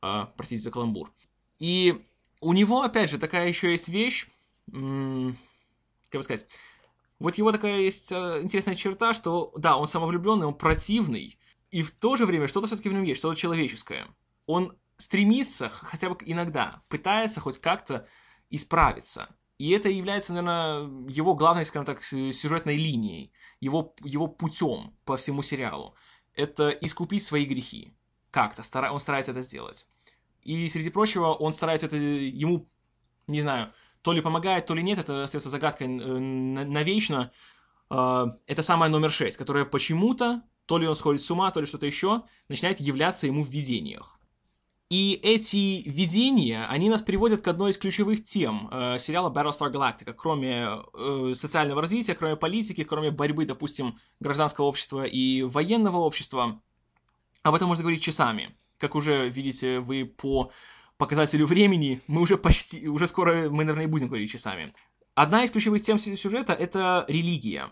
[0.00, 1.12] Э, простите за каламбур.
[1.58, 2.04] И
[2.40, 4.26] у него, опять же, такая еще есть вещь,
[4.66, 6.46] как бы сказать,
[7.18, 11.38] вот его такая есть э, интересная черта, что, да, он самовлюбленный, он противный,
[11.70, 14.08] и в то же время что-то все-таки в нем есть, что-то человеческое.
[14.46, 18.08] Он стремится, хотя бы иногда, пытается хоть как-то
[18.50, 19.34] исправиться.
[19.58, 25.42] И это является, наверное, его главной, скажем так, сюжетной линией, его, его путем по всему
[25.42, 25.94] сериалу.
[26.34, 27.96] Это искупить свои грехи.
[28.32, 29.86] Как-то он старается это сделать.
[30.42, 32.68] И, среди прочего, он старается это ему,
[33.26, 37.30] не знаю, то ли помогает, то ли нет, это остается загадкой э, навечно.
[37.88, 41.66] А, это самая номер шесть, которая почему-то, то ли он сходит с ума, то ли
[41.66, 44.18] что-то еще, начинает являться ему в видениях.
[44.92, 50.12] И эти видения, они нас приводят к одной из ключевых тем э, сериала Battlestar Galactica.
[50.12, 56.60] Кроме э, социального развития, кроме политики, кроме борьбы, допустим, гражданского общества и военного общества.
[57.42, 58.54] Об этом можно говорить часами.
[58.82, 60.50] Как уже видите вы по
[60.98, 64.74] показателю времени, мы уже почти, уже скоро мы, наверное, будем говорить часами.
[65.14, 67.70] Одна из ключевых тем сюжета— это религия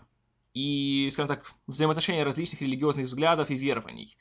[0.53, 4.15] и, скажем так, взаимоотношения различных религиозных взглядов и верований.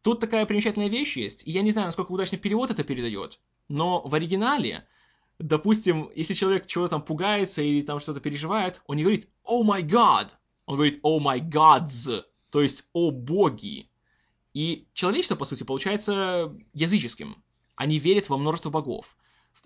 [0.00, 4.00] Тут такая примечательная вещь есть, и я не знаю, насколько удачно перевод это передает, но
[4.00, 4.88] в оригинале,
[5.38, 9.82] допустим, если человек чего-то там пугается или там что-то переживает, он не говорит «Oh my
[9.82, 10.30] God!»,
[10.64, 13.89] он говорит «Oh my gods!», то есть «О боги!».
[14.54, 17.42] И человечество, по сути, получается языческим.
[17.76, 19.16] Они верят во множество богов.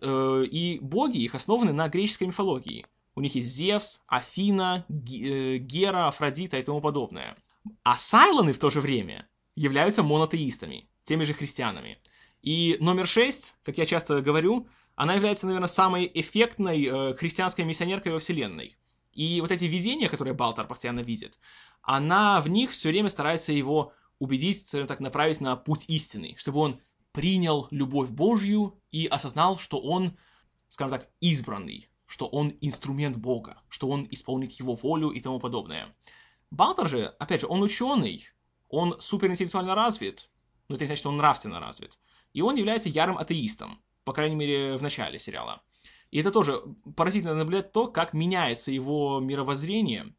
[0.00, 2.86] Э, и боги их основаны на греческой мифологии.
[3.14, 7.36] У них есть Зевс, Афина, э, Гера, Афродита и тому подобное.
[7.82, 11.98] А Сайлоны в то же время являются монотеистами, теми же христианами.
[12.42, 18.12] И номер шесть, как я часто говорю, она является, наверное, самой эффектной э, христианской миссионеркой
[18.12, 18.76] во Вселенной.
[19.12, 21.38] И вот эти видения, которые Балтер постоянно видит,
[21.82, 26.60] она в них все время старается его убедить, скажем так, направить на путь истины, чтобы
[26.60, 26.76] он
[27.12, 30.16] принял любовь Божью и осознал, что он,
[30.68, 35.94] скажем так, избранный, что он инструмент Бога, что он исполнит его волю и тому подобное.
[36.50, 38.26] Балтер же, опять же, он ученый,
[38.68, 40.30] он суперинтеллектуально развит,
[40.68, 41.98] но это не значит, что он нравственно развит.
[42.32, 45.62] И он является ярым атеистом, по крайней мере, в начале сериала.
[46.10, 46.62] И это тоже
[46.96, 50.14] поразительно наблюдать то, как меняется его мировоззрение,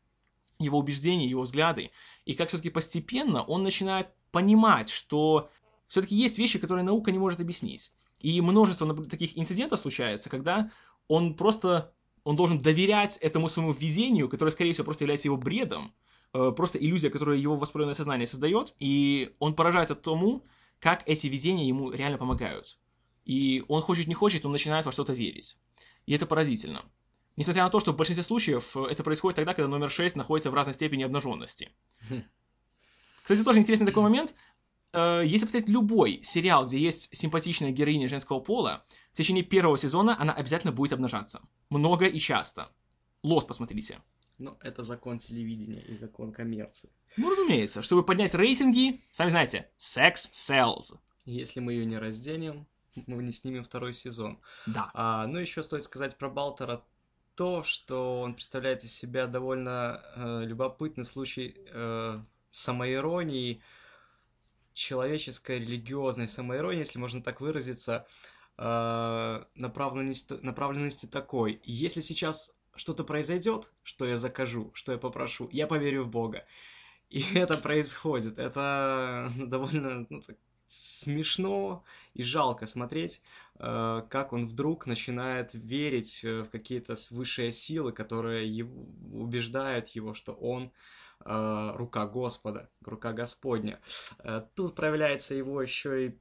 [0.60, 1.92] его убеждения, его взгляды,
[2.26, 5.50] и как все-таки постепенно он начинает понимать, что
[5.88, 7.92] все-таки есть вещи, которые наука не может объяснить.
[8.20, 10.72] И множество таких инцидентов случается, когда
[11.08, 15.94] он просто, он должен доверять этому своему видению, которое, скорее всего, просто является его бредом,
[16.34, 20.44] э, просто иллюзия, которую его воспаленное сознание создает, и он поражается тому,
[20.80, 22.78] как эти видения ему реально помогают.
[23.26, 25.58] И он хочет, не хочет, он начинает во что-то верить.
[26.06, 26.84] И это поразительно.
[27.38, 30.52] Несмотря на то, что в большинстве случаев э, это происходит тогда, когда номер 6 находится
[30.52, 31.70] в разной степени обнаженности.
[32.10, 32.24] Хм.
[33.24, 34.34] Кстати, тоже интересный такой момент.
[34.94, 40.20] Э, если посмотреть любой сериал, где есть симпатичная героиня женского пола, в течение первого сезона
[40.20, 41.42] она обязательно будет обнажаться.
[41.70, 42.70] Много и часто.
[43.22, 44.00] Лост посмотрите.
[44.38, 46.90] Ну, это закон телевидения и закон коммерции.
[47.18, 47.82] Ну, разумеется.
[47.82, 50.98] Чтобы поднять рейтинги, сами знаете, секс sells.
[51.26, 52.68] Если мы ее не разденем,
[53.08, 54.40] мы не снимем второй сезон.
[54.66, 54.92] Да.
[54.94, 56.84] А, ну, еще стоит сказать про Балтера
[57.36, 62.20] то, что он представляет из себя довольно э, любопытный случай э,
[62.52, 63.62] самоиронии,
[64.74, 68.08] человеческой религиозной самоиронии, если можно так выразиться,
[68.58, 71.62] э, направленности, направленности такой.
[71.64, 76.46] Если сейчас что-то произойдет, что я закажу, что я попрошу, я поверю в Бога.
[77.10, 78.38] И это происходит.
[78.38, 80.38] Это довольно ну, так,
[80.76, 83.22] смешно и жалко смотреть,
[83.60, 90.34] э, как он вдруг начинает верить э, в какие-то высшие силы, которые убеждают его, что
[90.34, 90.72] он
[91.24, 93.80] э, рука Господа, рука Господня.
[94.56, 96.18] Тут проявляется его еще и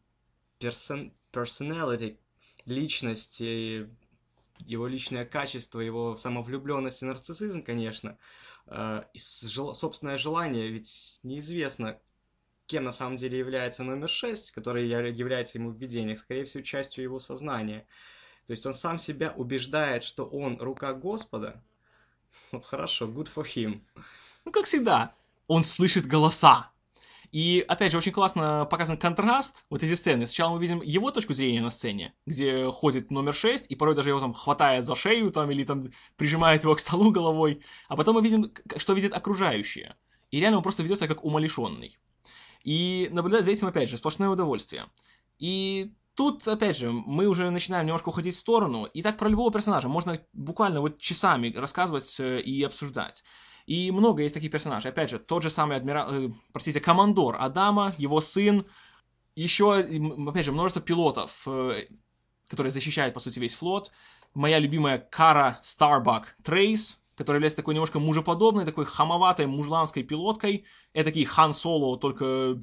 [0.60, 2.18] person, personality,
[2.66, 8.16] личность, его личное качество, его самовлюбленность и нарциссизм, конечно,
[9.12, 12.00] и собственное желание, ведь неизвестно,
[12.66, 17.04] кем на самом деле является номер 6, который является ему в видениях, скорее всего, частью
[17.04, 17.86] его сознания.
[18.46, 21.62] То есть он сам себя убеждает, что он рука Господа.
[22.52, 23.80] Ну, хорошо, good for him.
[24.44, 25.14] Ну, как всегда,
[25.46, 26.70] он слышит голоса.
[27.32, 30.24] И, опять же, очень классно показан контраст вот эти сцены.
[30.24, 34.10] Сначала мы видим его точку зрения на сцене, где ходит номер 6, и порой даже
[34.10, 37.60] его там хватает за шею там, или там прижимает его к столу головой.
[37.88, 39.96] А потом мы видим, что видят окружающие.
[40.30, 41.98] И реально он просто ведет себя как умалишенный.
[42.64, 44.86] И наблюдать за этим, опять же, сплошное удовольствие.
[45.38, 49.52] И тут, опять же, мы уже начинаем немножко уходить в сторону, и так про любого
[49.52, 53.22] персонажа можно буквально вот часами рассказывать э, и обсуждать.
[53.66, 54.90] И много есть таких персонажей.
[54.90, 58.66] Опять же, тот же самый адмирал, э, простите, командор Адама, его сын,
[59.36, 61.86] еще, опять же, множество пилотов, э,
[62.48, 63.90] которые защищают, по сути, весь флот.
[64.32, 70.64] Моя любимая Кара Старбак Трейс, который является такой немножко мужеподобной, такой хамоватой мужланской пилоткой.
[70.92, 72.60] Это такие Хан Соло, только,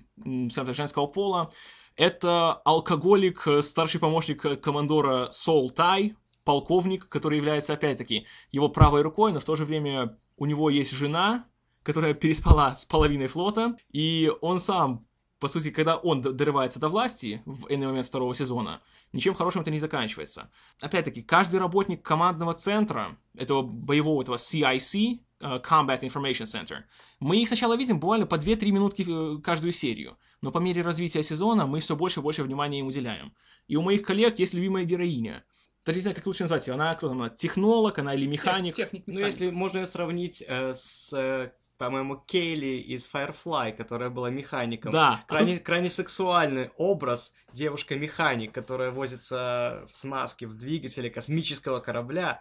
[0.49, 1.51] скажем так, женского пола.
[1.95, 9.01] Это алкоголик, э, старший помощник э, командора Сол Тай, полковник, который является, опять-таки, его правой
[9.01, 11.45] рукой, но в то же время у него есть жена,
[11.83, 15.05] которая переспала с половиной флота, и он сам
[15.41, 18.79] по сути, когда он дорывается до власти в иной момент второго сезона,
[19.11, 20.51] ничем хорошим это не заканчивается.
[20.79, 26.83] Опять-таки, каждый работник командного центра, этого боевого, этого CIC, э, Combat Information Center,
[27.19, 31.23] мы их сначала видим буквально по 2-3 минутки э, каждую серию, но по мере развития
[31.23, 33.33] сезона мы все больше и больше внимания им уделяем.
[33.67, 35.43] И у моих коллег есть любимая героиня,
[35.83, 36.75] даже не знаю, как лучше назвать ее.
[36.75, 37.19] Она кто там?
[37.19, 38.75] Она технолог, она или механик?
[38.75, 39.19] Техник, механик.
[39.19, 41.51] Ну, если можно ее сравнить э, с э,
[41.81, 44.91] по-моему, Кейли из Firefly, которая была механиком.
[44.91, 45.25] Да.
[45.27, 45.65] Крайне, тут...
[45.65, 52.39] крайне сексуальный образ девушка-механик, которая возится в смазке в двигателе космического корабля.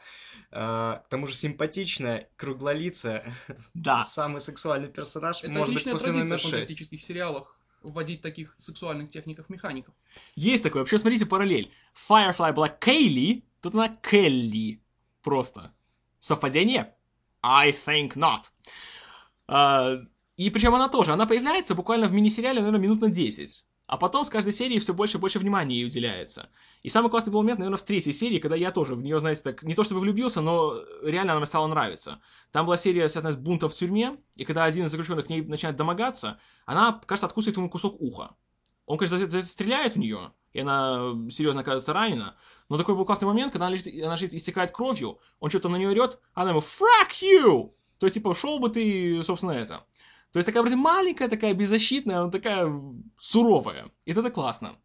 [0.50, 3.32] Э, к тому же симпатичная, круглолицая.
[3.72, 4.04] Да.
[4.04, 5.42] Самый сексуальный персонаж.
[5.42, 9.94] Это может отличная быть, после традиция в фантастических сериалах вводить таких сексуальных техников-механиков.
[10.36, 10.82] Есть такое.
[10.82, 11.72] Вообще, смотрите параллель.
[12.10, 14.82] Firefly была Кейли, тут она Келли.
[15.22, 15.72] Просто.
[16.18, 16.94] Совпадение?
[17.42, 18.50] I think not.
[19.52, 19.96] А,
[20.36, 23.66] и причем она тоже, она появляется буквально в мини-сериале, наверное, минут на 10.
[23.88, 26.50] А потом с каждой серии все больше и больше внимания ей уделяется.
[26.82, 29.42] И самый классный был момент, наверное, в третьей серии, когда я тоже в нее, знаете,
[29.42, 32.20] так, не то чтобы влюбился, но реально она мне стала нравиться.
[32.52, 35.42] Там была серия, связанная с бунтом в тюрьме, и когда один из заключенных к ней
[35.42, 38.36] начинает домогаться, она, кажется, откусывает ему кусок уха.
[38.86, 42.36] Он, конечно, стреляет в нее, и она серьезно оказывается ранена.
[42.68, 45.74] Но такой был классный момент, когда она лежит, она лежит истекает кровью, он что-то на
[45.74, 47.70] нее орет, она ему «Frack you!»
[48.00, 49.84] То есть, типа, шел бы ты, собственно, это.
[50.32, 52.72] То есть, такая вроде маленькая, такая беззащитная, но такая
[53.18, 53.90] суровая.
[54.06, 54.76] И это классно.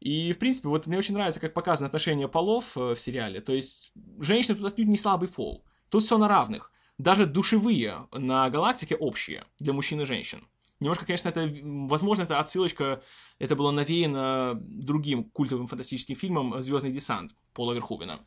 [0.00, 3.40] И, в принципе, вот мне очень нравится, как показано отношение полов э, в сериале.
[3.40, 5.64] То есть, женщины тут отнюдь не слабый пол.
[5.88, 6.70] Тут все на равных.
[6.98, 10.46] Даже душевые на галактике общие для мужчин и женщин.
[10.78, 11.50] Немножко, конечно, это,
[11.88, 13.02] возможно, это отсылочка,
[13.38, 18.20] это было навеяно другим культовым фантастическим фильмом «Звездный десант» Пола Верховена.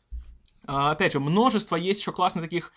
[0.66, 2.72] А, опять же, множество есть еще классных таких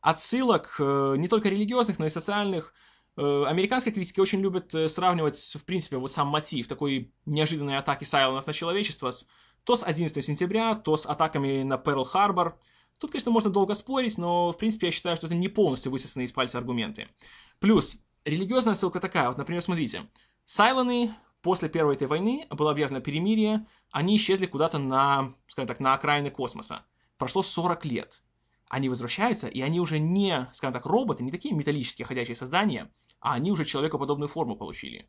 [0.00, 2.74] отсылок, э, не только религиозных, но и социальных.
[3.16, 8.04] Э, американские критики очень любят э, сравнивать, в принципе, вот сам мотив такой неожиданной атаки
[8.04, 9.26] Сайлонов на человечество с,
[9.64, 12.54] то с 11 сентября, то с атаками на Перл-Харбор.
[12.98, 16.26] Тут, конечно, можно долго спорить, но, в принципе, я считаю, что это не полностью высосанные
[16.26, 17.08] из пальца аргументы.
[17.60, 20.08] Плюс, религиозная ссылка такая, вот, например, смотрите,
[20.44, 25.94] Сайлоны после первой этой войны было объявлено перемирие, они исчезли куда-то на, скажем так, на
[25.94, 26.84] окраины космоса.
[27.16, 28.22] Прошло 40 лет
[28.68, 32.90] они возвращаются, и они уже не, скажем так, роботы, не такие металлические ходячие создания,
[33.20, 35.08] а они уже человекоподобную форму получили.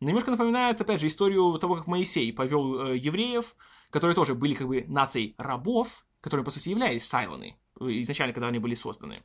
[0.00, 3.56] Немножко напоминает, опять же, историю того, как Моисей повел э, евреев,
[3.90, 8.48] которые тоже были как бы нацией рабов, которые, по сути, являлись сайлоны, э, изначально, когда
[8.48, 9.22] они были созданы.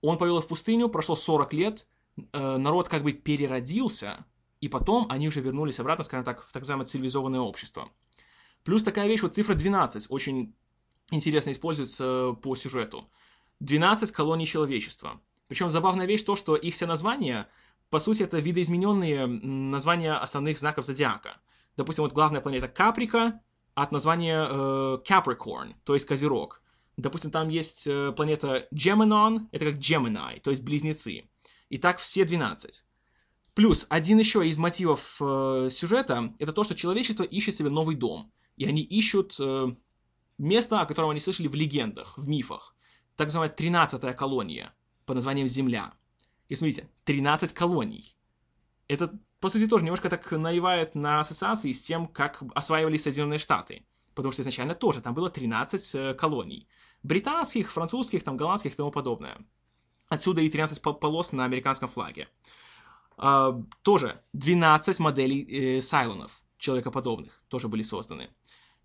[0.00, 1.86] Он повел их в пустыню, прошло 40 лет,
[2.32, 4.24] э, народ как бы переродился,
[4.60, 7.88] и потом они уже вернулись обратно, скажем так, в так называемое цивилизованное общество.
[8.64, 10.54] Плюс такая вещь, вот цифра 12, очень
[11.16, 13.08] интересно используется по сюжету.
[13.60, 15.20] 12 колоний человечества.
[15.48, 17.48] Причем забавная вещь то, что их все названия,
[17.90, 21.40] по сути, это видоизмененные названия основных знаков зодиака.
[21.76, 23.40] Допустим, вот главная планета Каприка
[23.74, 26.62] от названия э, Capricorn, то есть Козерог.
[26.96, 31.24] Допустим, там есть э, планета Geminon, это как Gemini, то есть близнецы.
[31.70, 32.84] И так все 12.
[33.54, 38.32] Плюс один еще из мотивов э, сюжета это то, что человечество ищет себе новый дом.
[38.56, 39.68] И они ищут э,
[40.38, 42.74] место, о котором они слышали в легендах, в мифах.
[43.16, 44.74] Так называемая 13-я колония
[45.04, 45.94] под названием Земля.
[46.48, 48.16] И смотрите, 13 колоний.
[48.88, 53.86] Это, по сути, тоже немножко так навевает на ассоциации с тем, как осваивали Соединенные Штаты.
[54.14, 56.68] Потому что изначально тоже там было 13 э, колоний.
[57.02, 59.38] Британских, французских, там, голландских и тому подобное.
[60.08, 62.28] Отсюда и 13 полос на американском флаге.
[63.16, 63.52] А,
[63.82, 68.30] тоже 12 моделей э, сайлонов, человекоподобных, тоже были созданы.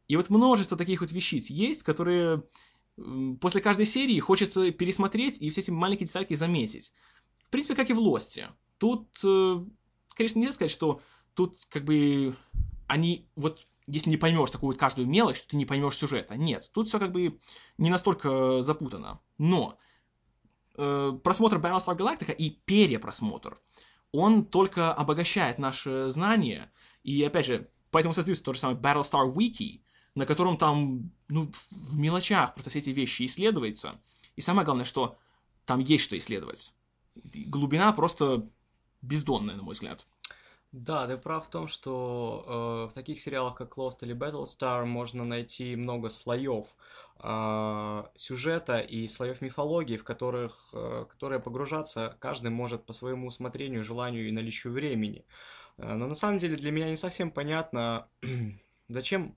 [0.07, 2.43] И вот множество таких вот вещиц есть, которые
[3.41, 6.91] после каждой серии хочется пересмотреть и все эти маленькие детальки заметить.
[7.45, 8.49] В принципе, как и в Лосте.
[8.77, 9.65] Тут, э,
[10.15, 11.01] конечно, нельзя сказать, что
[11.33, 12.35] тут как бы
[12.87, 16.35] они вот если не поймешь такую вот каждую мелочь, то ты не поймешь сюжета.
[16.35, 17.39] Нет, тут все как бы
[17.77, 19.21] не настолько запутано.
[19.37, 19.77] Но
[20.77, 23.61] э, просмотр Battlestar Galactica и перепросмотр,
[24.11, 26.69] он только обогащает наше знание.
[27.03, 29.81] И опять же, поэтому создается тот же самый Battlestar Wiki,
[30.17, 31.51] на котором там, ну,
[31.91, 34.01] в мелочах просто все эти вещи исследуются.
[34.35, 35.15] И самое главное, что
[35.65, 36.73] там есть что исследовать.
[37.15, 38.49] Глубина просто
[39.03, 40.07] бездонная, на мой взгляд.
[40.71, 45.23] Да, ты прав в том, что э, в таких сериалах, как Lost или Battlestar, можно
[45.23, 46.65] найти много слоев
[47.19, 53.83] э, сюжета и слоев мифологии, в которых, э, которые погружаться каждый может по своему усмотрению,
[53.83, 55.25] желанию и наличию времени.
[55.77, 58.07] Э, но на самом деле для меня не совсем понятно,
[58.89, 59.35] зачем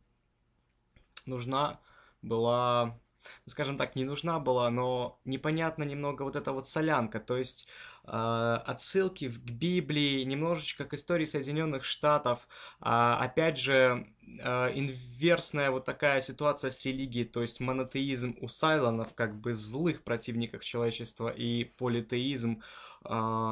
[1.31, 1.81] нужна
[2.23, 3.01] была
[3.47, 7.69] ну, скажем так, не нужна была, но непонятно немного вот эта вот солянка, то есть
[8.05, 12.49] э, отсылки к Библии, немножечко к истории Соединенных Штатов,
[12.81, 19.15] э, опять же, э, инверсная вот такая ситуация с религией, то есть монотеизм у Сайлонов,
[19.15, 22.63] как бы злых противников человечества, и политеизм,
[23.05, 23.09] э,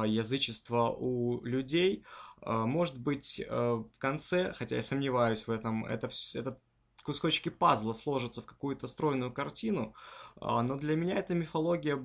[0.07, 2.03] язычество у людей,
[2.41, 6.57] может быть, в конце, хотя я сомневаюсь в этом, это, это
[7.03, 9.93] кусочки пазла сложатся в какую-то стройную картину,
[10.39, 12.03] а, но для меня эта мифология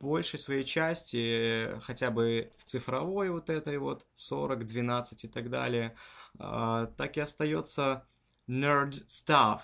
[0.00, 5.96] большей своей части, хотя бы в цифровой вот этой вот 40, 12 и так далее,
[6.38, 8.06] а, так и остается
[8.48, 9.60] nerd stuff.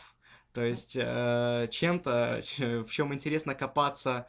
[0.52, 2.40] То есть э, чем-то,
[2.86, 4.28] в чем интересно копаться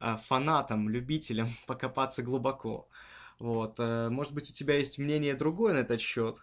[0.00, 2.88] э, фанатам, любителям, покопаться глубоко.
[3.38, 3.76] Вот.
[3.78, 6.42] Э, может быть, у тебя есть мнение другое на этот счет?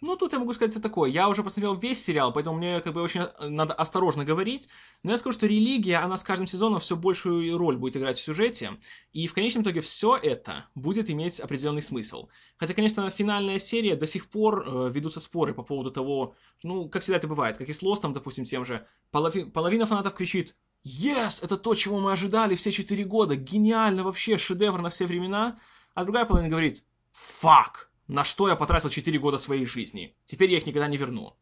[0.00, 1.10] Ну, тут я могу сказать такое.
[1.10, 4.70] Я уже посмотрел весь сериал, поэтому мне как бы очень э, надо осторожно говорить.
[5.02, 8.22] Но я скажу, что религия, она с каждым сезоном все большую роль будет играть в
[8.22, 8.78] сюжете.
[9.12, 12.28] И в конечном итоге все это будет иметь определенный смысл.
[12.56, 17.02] Хотя, конечно, финальная серия до сих пор э, ведутся споры по поводу того, ну, как
[17.02, 18.86] всегда это бывает, как и с Лостом, допустим, тем же.
[19.10, 19.44] Полови...
[19.44, 21.44] Половина фанатов кричит «Yes!
[21.44, 23.36] Это то, чего мы ожидали все четыре года!
[23.36, 24.38] Гениально вообще!
[24.38, 25.58] Шедевр на все времена!»
[25.92, 30.14] А другая половина говорит «Fuck!» На что я потратил 4 года своей жизни.
[30.24, 31.36] Теперь я их никогда не верну.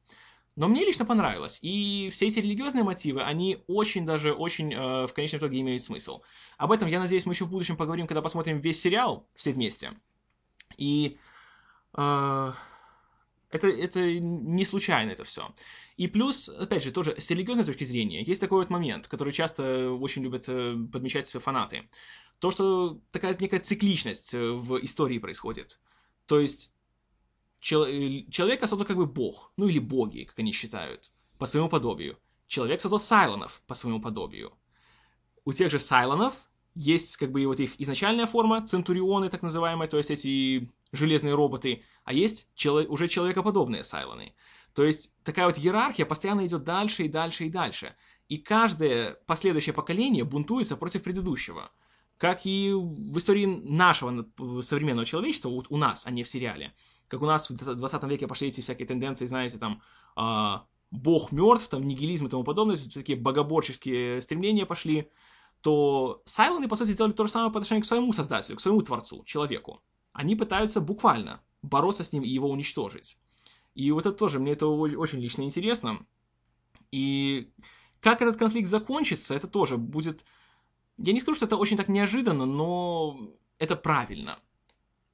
[0.54, 1.60] Но мне лично понравилось.
[1.62, 6.20] И все эти религиозные мотивы, они очень даже, очень э, в конечном итоге имеют смысл.
[6.58, 9.92] Об этом, я надеюсь, мы еще в будущем поговорим, когда посмотрим весь сериал все вместе.
[10.76, 11.16] И
[11.96, 12.52] э,
[13.50, 15.54] это, это не случайно это все.
[15.96, 19.90] И плюс, опять же, тоже с религиозной точки зрения, есть такой вот момент, который часто
[19.92, 21.88] очень любят э, подмечать фанаты.
[22.40, 25.78] То, что такая некая цикличность э, в истории происходит.
[26.28, 26.70] То есть
[27.58, 31.68] чел- э, человек создал как бы бог, ну или боги, как они считают, по своему
[31.70, 32.18] подобию.
[32.46, 34.52] Человек создал сайлонов по своему подобию.
[35.44, 36.34] У тех же сайлонов
[36.74, 41.82] есть как бы вот их изначальная форма, центурионы так называемые, то есть эти железные роботы,
[42.04, 44.34] а есть чело- уже человекоподобные сайлоны.
[44.74, 47.96] То есть такая вот иерархия постоянно идет дальше и дальше и дальше.
[48.28, 51.70] И каждое последующее поколение бунтуется против предыдущего
[52.18, 54.26] как и в истории нашего
[54.60, 56.74] современного человечества, вот у нас, а не в сериале.
[57.06, 59.80] Как у нас в 20 веке пошли эти всякие тенденции, знаете, там,
[60.16, 60.58] э,
[60.90, 65.08] бог мертв, там, нигилизм и тому подобное, такие богоборческие стремления пошли,
[65.62, 68.82] то Сайлоны, по сути, сделали то же самое по отношению к своему создателю, к своему
[68.82, 69.80] творцу, человеку.
[70.12, 73.16] Они пытаются буквально бороться с ним и его уничтожить.
[73.74, 76.04] И вот это тоже, мне это очень лично интересно.
[76.90, 77.52] И
[78.00, 80.24] как этот конфликт закончится, это тоже будет
[80.98, 84.38] я не скажу, что это очень так неожиданно, но это правильно.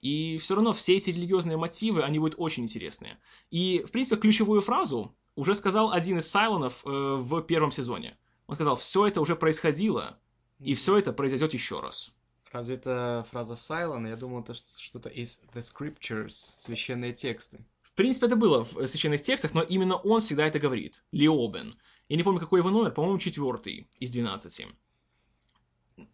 [0.01, 3.18] И все равно все эти религиозные мотивы, они будут очень интересные.
[3.51, 8.18] И, в принципе, ключевую фразу уже сказал один из Сайлонов э, в первом сезоне.
[8.47, 10.18] Он сказал, все это уже происходило,
[10.61, 12.12] И все это произойдет еще раз.
[12.53, 14.09] Разве это фраза Сайлона?
[14.09, 17.64] Я думал, это что-то из The Scriptures, священные тексты.
[17.82, 21.03] В принципе, это было в священных текстах, но именно он всегда это говорит.
[21.12, 21.74] Леобен.
[22.09, 24.66] Я не помню, какой его номер, по-моему, четвертый из 12.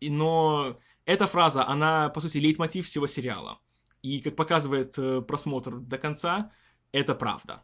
[0.01, 3.59] И, но эта фраза, она, по сути, лейтмотив всего сериала.
[4.03, 6.53] И, как показывает э, просмотр до конца,
[6.93, 7.62] это правда.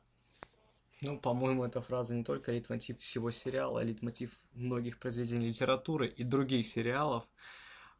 [1.03, 6.25] Ну, по-моему, эта фраза не только лейтмотив всего сериала, а лейтмотив многих произведений литературы и
[6.25, 7.25] других сериалов.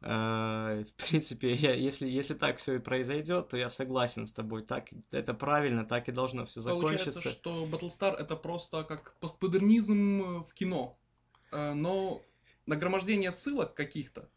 [0.01, 4.63] Э, в принципе, я, если, если так все и произойдет, то я согласен с тобой.
[4.63, 7.11] Так это правильно, так и должно все закончиться.
[7.11, 10.97] Получается, что Battlestar это просто как постмодернизм в кино.
[11.51, 12.21] Э, но
[12.67, 14.29] нагромождение ссылок каких-то.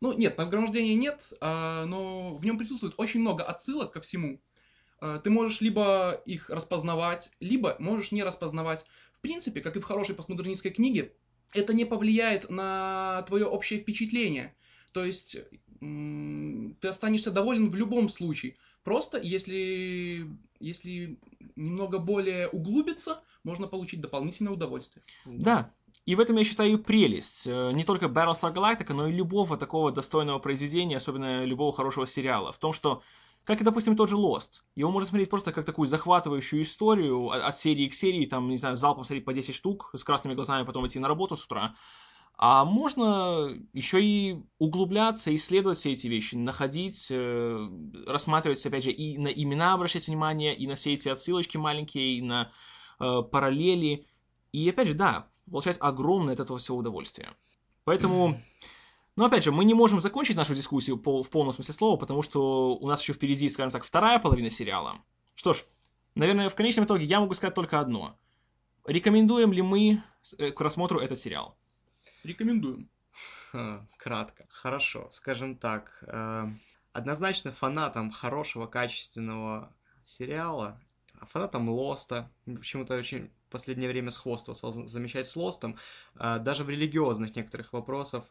[0.00, 4.40] Ну, нет, нагромождения нет, а, но в нем присутствует очень много отсылок ко всему.
[5.00, 8.84] А, ты можешь либо их распознавать, либо можешь не распознавать.
[9.12, 11.12] В принципе, как и в хорошей постмодернистской книге,
[11.54, 14.54] это не повлияет на твое общее впечатление.
[14.92, 15.38] То есть
[15.78, 18.56] ты останешься доволен в любом случае.
[18.84, 20.28] Просто если,
[20.60, 21.18] если
[21.56, 25.02] немного более углубиться, можно получить дополнительное удовольствие.
[25.24, 25.72] Да,
[26.04, 27.46] и в этом я считаю прелесть.
[27.46, 32.50] Э, не только Battlestar Galactica, но и любого такого достойного произведения, особенно любого хорошего сериала.
[32.50, 33.02] В том, что,
[33.44, 37.56] как и, допустим, тот же Lost, его можно смотреть просто как такую захватывающую историю от
[37.56, 40.86] серии к серии, там, не знаю, залпом смотреть по 10 штук, с красными глазами потом
[40.86, 41.74] идти на работу с утра.
[42.36, 47.68] А можно еще и углубляться, исследовать все эти вещи, находить, э,
[48.06, 52.22] рассматривать, опять же, и на имена обращать внимание, и на все эти отсылочки маленькие, и
[52.22, 52.50] на
[52.98, 54.06] э, параллели.
[54.50, 57.30] И опять же, да, получать огромное от этого всего удовольствие.
[57.84, 58.40] Поэтому,
[59.16, 62.22] ну, опять же, мы не можем закончить нашу дискуссию по, в полном смысле слова, потому
[62.22, 65.02] что у нас еще впереди, скажем так, вторая половина сериала.
[65.34, 65.64] Что ж,
[66.14, 68.18] наверное, в конечном итоге я могу сказать только одно.
[68.84, 70.02] Рекомендуем ли мы
[70.38, 71.56] э, к рассмотру этот сериал?
[72.24, 72.88] Рекомендуем.
[73.96, 74.46] Кратко.
[74.48, 76.02] Хорошо, скажем так.
[76.06, 76.46] Э,
[76.92, 79.74] однозначно фанатам хорошего, качественного
[80.04, 80.80] сериала,
[81.22, 85.78] фанатам Лоста, почему-то очень последнее время сходство стал замечать с Лостом,
[86.16, 88.24] а, даже в религиозных некоторых вопросах,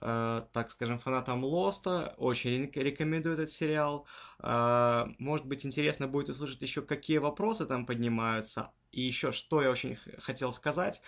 [0.00, 4.06] так скажем, фанатам Лоста очень рекомендую этот сериал.
[4.38, 9.70] А, может быть, интересно будет услышать еще, какие вопросы там поднимаются, и еще, что я
[9.70, 11.02] очень хотел сказать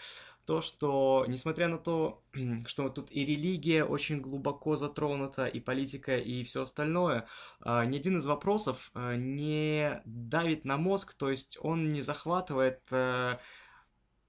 [0.46, 2.22] то, что, несмотря на то,
[2.66, 7.26] что тут и религия очень глубоко затронута, и политика, и все остальное,
[7.60, 12.80] а, ни один из вопросов а, не давит на мозг, то есть он не захватывает
[12.90, 13.36] э,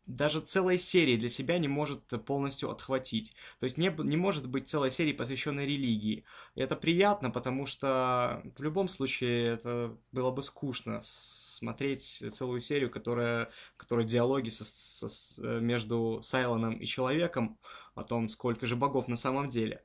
[0.06, 3.36] даже целой серии для себя не может полностью отхватить.
[3.60, 6.26] То есть не, не может быть целой серии, посвященной религии.
[6.56, 12.90] И это приятно, потому что в любом случае это было бы скучно смотреть целую серию,
[12.90, 17.58] которая, которая диалоги со, со, между Сайлоном и человеком
[17.96, 19.82] о том, сколько же богов на самом деле.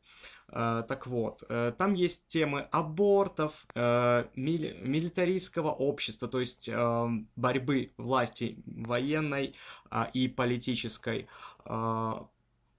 [0.52, 6.70] Э, так вот, э, там есть темы абортов, э, милитаристского общества, то есть
[7.36, 9.54] борьбы власти военной
[10.12, 11.28] и политической.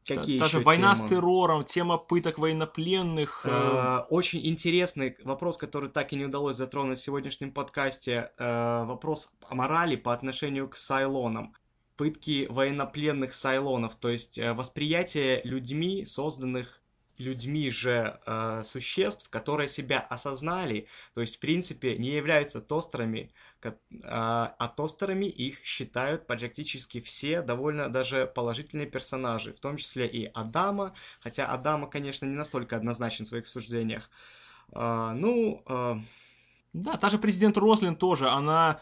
[0.04, 1.08] Какие Та, же война темы?
[1.08, 3.46] с террором, тема пыток военнопленных.
[4.10, 8.32] Очень интересный вопрос, который так и не удалось затронуть в сегодняшнем подкасте.
[8.38, 11.54] Вопрос о морали по отношению к Сайлонам
[11.98, 16.81] пытки военнопленных сайлонов, то есть восприятие людьми, созданных
[17.22, 23.32] людьми же э, существ, которые себя осознали, то есть, в принципе, не являются тостерами,
[23.64, 23.72] э,
[24.04, 30.94] а тостерами их считают практически все довольно даже положительные персонажи, в том числе и Адама,
[31.22, 34.10] хотя Адама, конечно, не настолько однозначен в своих суждениях.
[34.74, 35.64] Э, ну...
[35.68, 35.96] Э...
[36.74, 38.80] Да, та же президент Рослин тоже, она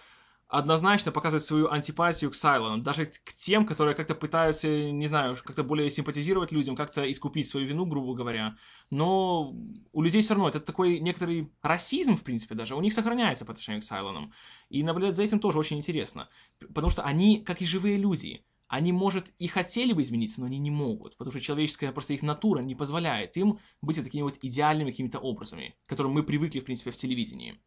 [0.50, 5.64] однозначно показывает свою антипатию к Сайлону, даже к тем, которые как-то пытаются, не знаю, как-то
[5.64, 8.56] более симпатизировать людям, как-то искупить свою вину, грубо говоря.
[8.90, 9.56] Но
[9.94, 13.52] у людей все равно это такой некоторый расизм, в принципе, даже, у них сохраняется по
[13.52, 14.34] отношению к Сайлонам.
[14.70, 16.30] И наблюдать за этим тоже очень интересно,
[16.74, 20.58] потому что они, как и живые люди, они, может, и хотели бы измениться, но они
[20.58, 24.90] не могут, потому что человеческая просто их натура не позволяет им быть такими вот идеальными
[24.90, 27.60] какими-то образами, к которым мы привыкли, в принципе, в телевидении.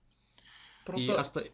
[0.84, 1.06] Просто...
[1.06, 1.44] И оста...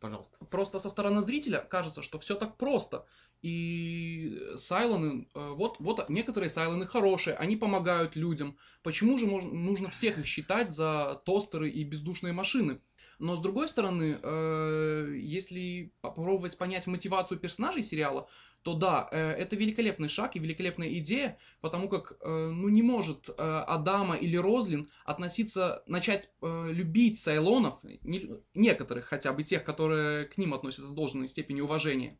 [0.00, 0.44] Пожалуйста.
[0.46, 3.06] Просто со стороны зрителя кажется, что все так просто.
[3.40, 8.56] И сайлоны, э, вот, вот некоторые сайлоны хорошие, они помогают людям.
[8.82, 12.80] Почему же можно, нужно всех их считать за тостеры и бездушные машины?
[13.18, 18.28] Но с другой стороны, э, если попробовать понять мотивацию персонажей сериала,
[18.62, 23.28] то да, э, это великолепный шаг и великолепная идея, потому как э, ну не может
[23.28, 30.24] э, Адама или Розлин относиться, начать э, любить Сайлонов, не, некоторых хотя бы тех, которые
[30.24, 32.18] к ним относятся с должной степенью уважения.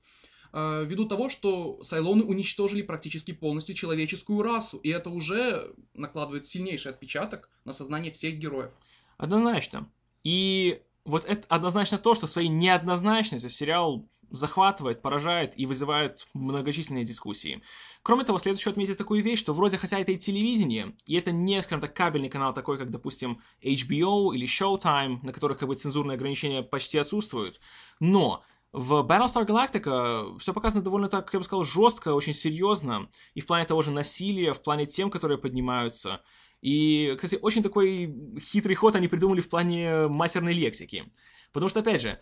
[0.52, 6.92] э, ввиду того, что Сайлоны уничтожили практически полностью человеческую расу, и это уже накладывает сильнейший
[6.92, 8.72] отпечаток на сознание всех героев.
[9.16, 9.90] Однозначно.
[10.24, 17.62] И вот это однозначно то, что своей неоднозначностью сериал захватывает, поражает и вызывает многочисленные дискуссии.
[18.02, 21.30] Кроме того, следует еще отметить такую вещь, что вроде хотя это и телевидение, и это
[21.30, 25.74] не, скажем так, кабельный канал такой, как, допустим, HBO или Showtime, на которых как бы
[25.74, 27.60] цензурные ограничения почти отсутствуют,
[28.00, 33.40] но в Battlestar Galactica все показано довольно так, я бы сказал, жестко, очень серьезно, и
[33.40, 36.22] в плане того же насилия, в плане тем, которые поднимаются.
[36.64, 41.04] И, кстати, очень такой хитрый ход они придумали в плане матерной лексики.
[41.52, 42.18] Потому что, опять же,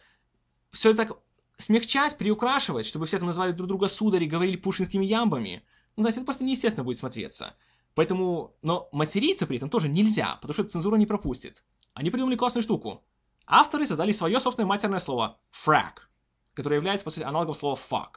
[0.72, 1.18] все это так
[1.58, 5.62] смягчать, приукрашивать, чтобы все там назвали друг друга судари, говорили пушинскими ямбами,
[5.94, 7.54] ну, знаете, это просто неестественно будет смотреться.
[7.94, 11.62] Поэтому, но материться при этом тоже нельзя, потому что цензура не пропустит.
[11.94, 13.04] Они придумали классную штуку.
[13.46, 16.00] Авторы создали свое собственное матерное слово «frack»,
[16.54, 18.16] которое является, по сути, аналогом слова «fuck».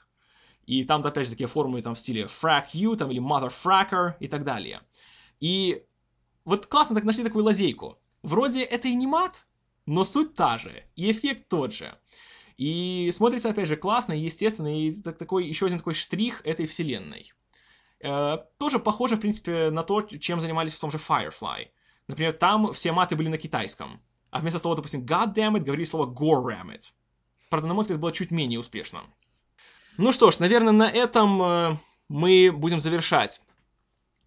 [0.65, 4.27] И там, опять же, такие формулы там в стиле «frack you», там, или «motherfracker» и
[4.27, 4.81] так далее.
[5.39, 5.83] И
[6.45, 7.97] вот классно так нашли такую лазейку.
[8.23, 9.45] Вроде это и не мат,
[9.85, 11.97] но суть та же, и эффект тот же.
[12.57, 17.33] И смотрится, опять же, классно, естественно, и так, такой, еще один такой штрих этой вселенной.
[17.99, 21.67] Э, тоже похоже, в принципе, на то, чем занимались в том же Firefly.
[22.07, 25.85] Например, там все маты были на китайском, а вместо слова, допустим, God damn it, говорили
[25.85, 26.91] слово gore damn it.
[27.49, 29.01] Правда, на мой взгляд, было чуть менее успешно.
[29.97, 31.77] Ну что ж, наверное, на этом э,
[32.09, 33.41] мы будем завершать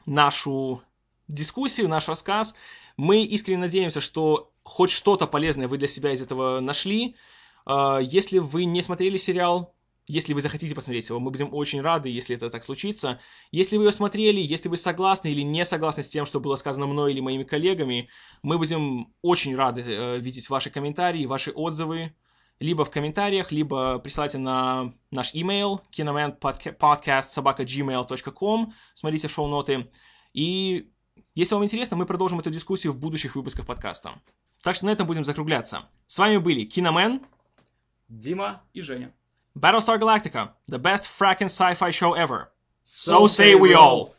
[0.07, 0.83] нашу
[1.29, 2.55] дискуссию, наш рассказ.
[2.97, 7.16] Мы искренне надеемся, что хоть что-то полезное вы для себя из этого нашли.
[7.64, 9.74] А, если вы не смотрели сериал,
[10.09, 13.20] если вы захотите посмотреть его, мы будем очень рады, если это так случится.
[13.53, 16.87] Если вы его смотрели, если вы согласны или не согласны с тем, что было сказано
[16.87, 18.09] мной или моими коллегами,
[18.43, 22.14] мы будем очень рады э, видеть ваши комментарии, ваши отзывы,
[22.59, 29.91] либо в комментариях, либо присылайте на наш email kinomanpodcast.gmail.com, смотрите в шоу-ноты.
[30.33, 30.91] И
[31.35, 34.12] если вам интересно, мы продолжим эту дискуссию в будущих выпусках подкаста.
[34.62, 35.85] Так что на этом будем закругляться.
[36.07, 37.20] С вами были Киномен,
[38.09, 39.12] Дима И Женя.
[39.55, 42.49] Battlestar Galactica, the best fracking sci-fi show ever.
[42.85, 44.14] So, say we all.